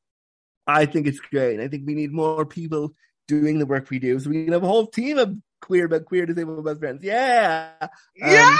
[0.66, 1.60] I think it's great.
[1.60, 2.94] I think we need more people
[3.26, 6.04] doing the work we do so we can have a whole team of queer but
[6.04, 7.02] queer disabled best friends.
[7.02, 7.72] Yeah.
[7.80, 7.88] Um,
[8.22, 8.58] yeah.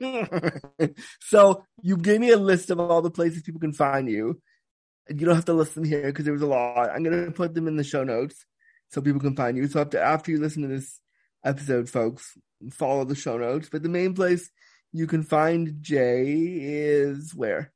[1.20, 4.40] so you gave me a list of all the places people can find you.
[5.08, 6.90] You don't have to listen here because there was a lot.
[6.90, 8.44] I'm gonna put them in the show notes
[8.88, 9.66] so people can find you.
[9.68, 11.00] So after after you listen to this
[11.44, 12.36] episode, folks,
[12.72, 13.68] follow the show notes.
[13.70, 14.50] But the main place
[14.92, 17.72] you can find Jay is where?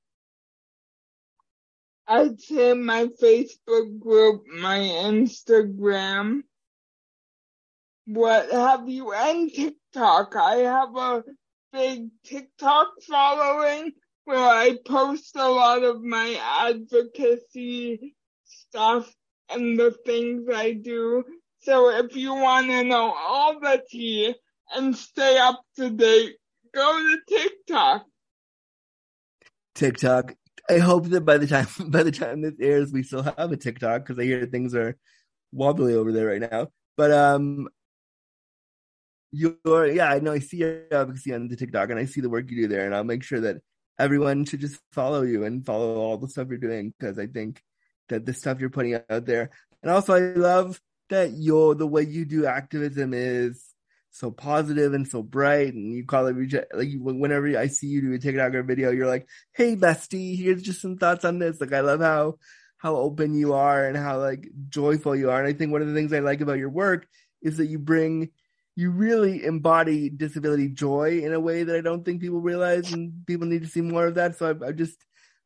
[2.09, 6.41] I'd say my Facebook group, my Instagram,
[8.07, 10.35] what have you, and TikTok.
[10.35, 11.23] I have a
[11.73, 13.93] big TikTok following
[14.31, 18.15] where I post a lot of my advocacy
[18.45, 19.13] stuff
[19.49, 21.25] and the things I do.
[21.63, 24.33] So if you want to know all the tea
[24.73, 26.37] and stay up to date,
[26.73, 28.07] go to TikTok.
[29.75, 30.35] TikTok.
[30.69, 33.57] I hope that by the time by the time this airs, we still have a
[33.57, 34.97] TikTok because I hear things are
[35.51, 36.69] wobbly over there right now.
[36.97, 37.69] But um,
[39.33, 42.31] you're yeah, I know I see your advocacy on the TikTok and I see the
[42.31, 43.57] work you do there, and I'll make sure that
[44.01, 47.63] everyone should just follow you and follow all the stuff you're doing because I think
[48.09, 49.51] that the stuff you're putting out there,
[49.83, 50.81] and also I love
[51.11, 53.63] that you're the way you do activism is
[54.11, 58.13] so positive and so bright, and you call it like whenever I see you do
[58.15, 61.73] a TikTok or video, you're like, "Hey, bestie, here's just some thoughts on this." Like
[61.73, 62.39] I love how
[62.79, 65.89] how open you are and how like joyful you are, and I think one of
[65.89, 67.07] the things I like about your work
[67.43, 68.31] is that you bring
[68.77, 73.27] you really embody disability joy in a way that I don't think people realize, and
[73.27, 74.37] people need to see more of that.
[74.37, 74.97] So I, I just,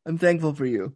[0.05, 0.95] I'm thankful for you.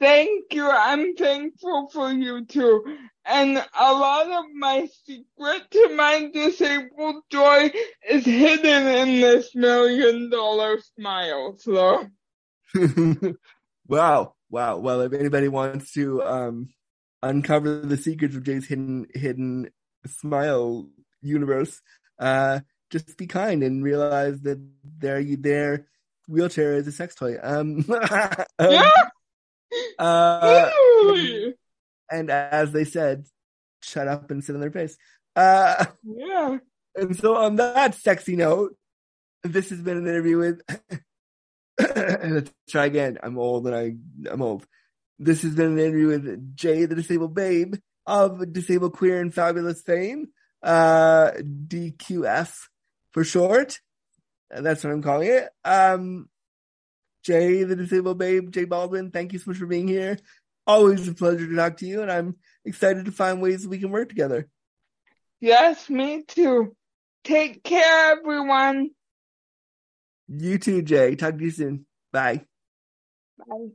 [0.00, 0.68] Thank you.
[0.70, 2.96] I'm thankful for you too.
[3.24, 7.70] And a lot of my secret to my disabled joy
[8.08, 11.56] is hidden in this million dollar smile.
[11.58, 12.06] So.
[13.88, 14.34] wow.
[14.50, 14.78] Wow.
[14.78, 16.68] Well, if anybody wants to, um,
[17.22, 19.68] uncover the secrets of Jay's hidden, hidden
[20.06, 20.88] smile
[21.22, 21.80] universe,
[22.18, 22.60] uh,
[22.90, 24.58] just be kind and realize that
[24.98, 25.86] their their
[26.26, 27.36] wheelchair is a sex toy.
[27.42, 27.84] Um,
[28.58, 28.82] um
[29.98, 30.70] uh,
[32.10, 33.26] and as they said,
[33.82, 34.96] shut up and sit on their face.
[35.36, 36.58] Uh, yeah.
[36.96, 38.76] And so on that sexy note,
[39.44, 40.60] this has been an interview with.
[41.80, 43.18] And let's try again.
[43.22, 43.94] I'm old and I
[44.28, 44.66] I'm old.
[45.20, 49.80] This has been an interview with Jay, the disabled babe of disabled queer and fabulous
[49.82, 50.26] fame
[50.62, 52.68] uh, DQF
[53.12, 53.80] for short.
[54.50, 55.48] That's what I'm calling it.
[55.64, 56.28] Um,
[57.22, 60.18] Jay, the disabled babe, Jay Baldwin, thank you so much for being here.
[60.66, 63.90] Always a pleasure to talk to you, and I'm excited to find ways we can
[63.90, 64.48] work together.
[65.40, 66.74] Yes, me too.
[67.24, 68.90] Take care, everyone.
[70.28, 71.16] You too, Jay.
[71.16, 71.86] Talk to you soon.
[72.12, 72.44] Bye.
[73.38, 73.68] Bye.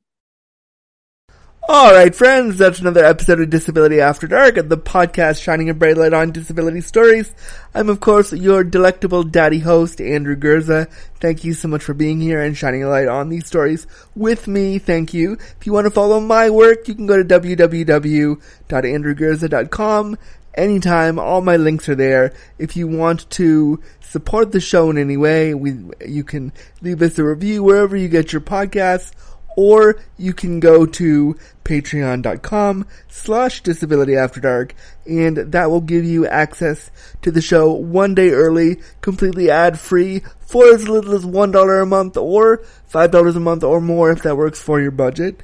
[1.69, 5.95] All right, friends, that's another episode of Disability After Dark, the podcast shining a bright
[5.95, 7.33] light on disability stories.
[7.73, 10.91] I'm, of course, your delectable daddy host, Andrew Gurza.
[11.21, 14.45] Thank you so much for being here and shining a light on these stories with
[14.45, 14.77] me.
[14.77, 15.33] Thank you.
[15.33, 20.17] If you want to follow my work, you can go to www.andrewgurza.com
[20.55, 21.17] anytime.
[21.17, 22.33] All my links are there.
[22.59, 26.51] If you want to support the show in any way, we, you can
[26.81, 29.13] leave us a review wherever you get your podcasts
[29.55, 34.73] or you can go to patreon.com slash disability after dark
[35.05, 36.91] and that will give you access
[37.21, 41.85] to the show one day early, completely ad free for as little as $1 a
[41.85, 42.57] month or
[42.91, 45.41] $5 a month or more if that works for your budget.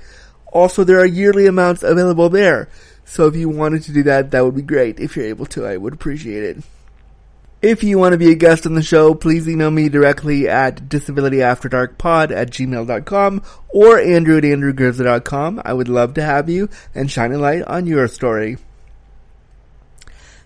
[0.51, 2.69] Also, there are yearly amounts available there.
[3.05, 4.99] So if you wanted to do that, that would be great.
[4.99, 6.63] If you're able to, I would appreciate it.
[7.61, 10.87] If you want to be a guest on the show, please email me directly at
[10.87, 15.61] disabilityafterdarkpod at gmail.com or andrew at andrewgurza.com.
[15.65, 18.57] I would love to have you and shine a light on your story.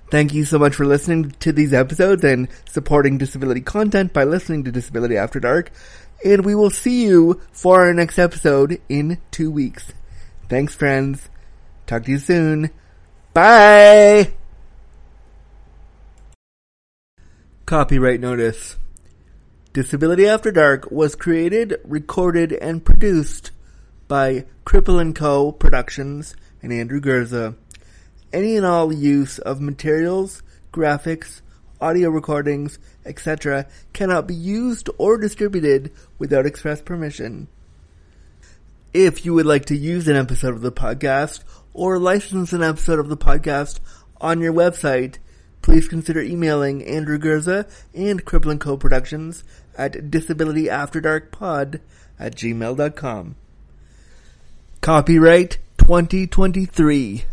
[0.10, 4.64] Thank you so much for listening to these episodes and supporting disability content by listening
[4.64, 5.72] to Disability After Dark.
[6.26, 9.92] And we will see you for our next episode in two weeks.
[10.50, 11.30] Thanks, friends.
[11.86, 12.70] Talk to you soon.
[13.34, 14.34] Bye!
[17.66, 18.76] Copyright notice.
[19.72, 23.52] Disability After Dark was created, recorded, and produced
[24.10, 25.54] by Cripple & Co.
[25.54, 27.56] Productions and Andrew Gurza.
[28.34, 30.44] Any and all use of materials,
[30.74, 31.40] graphics,
[31.80, 33.66] audio recordings, etc.
[33.94, 37.48] cannot be used or distributed without express permission.
[38.94, 41.44] If you would like to use an episode of the podcast
[41.74, 43.80] or license an episode of the podcast
[44.20, 45.18] on your website,
[45.64, 48.78] please consider emailing Andrew Gurza and Cripple Co.
[48.78, 49.44] Productions
[49.76, 51.80] at disabilityafterdarkpod
[52.20, 53.36] at gmail.com.
[54.82, 57.26] Copyright 2023.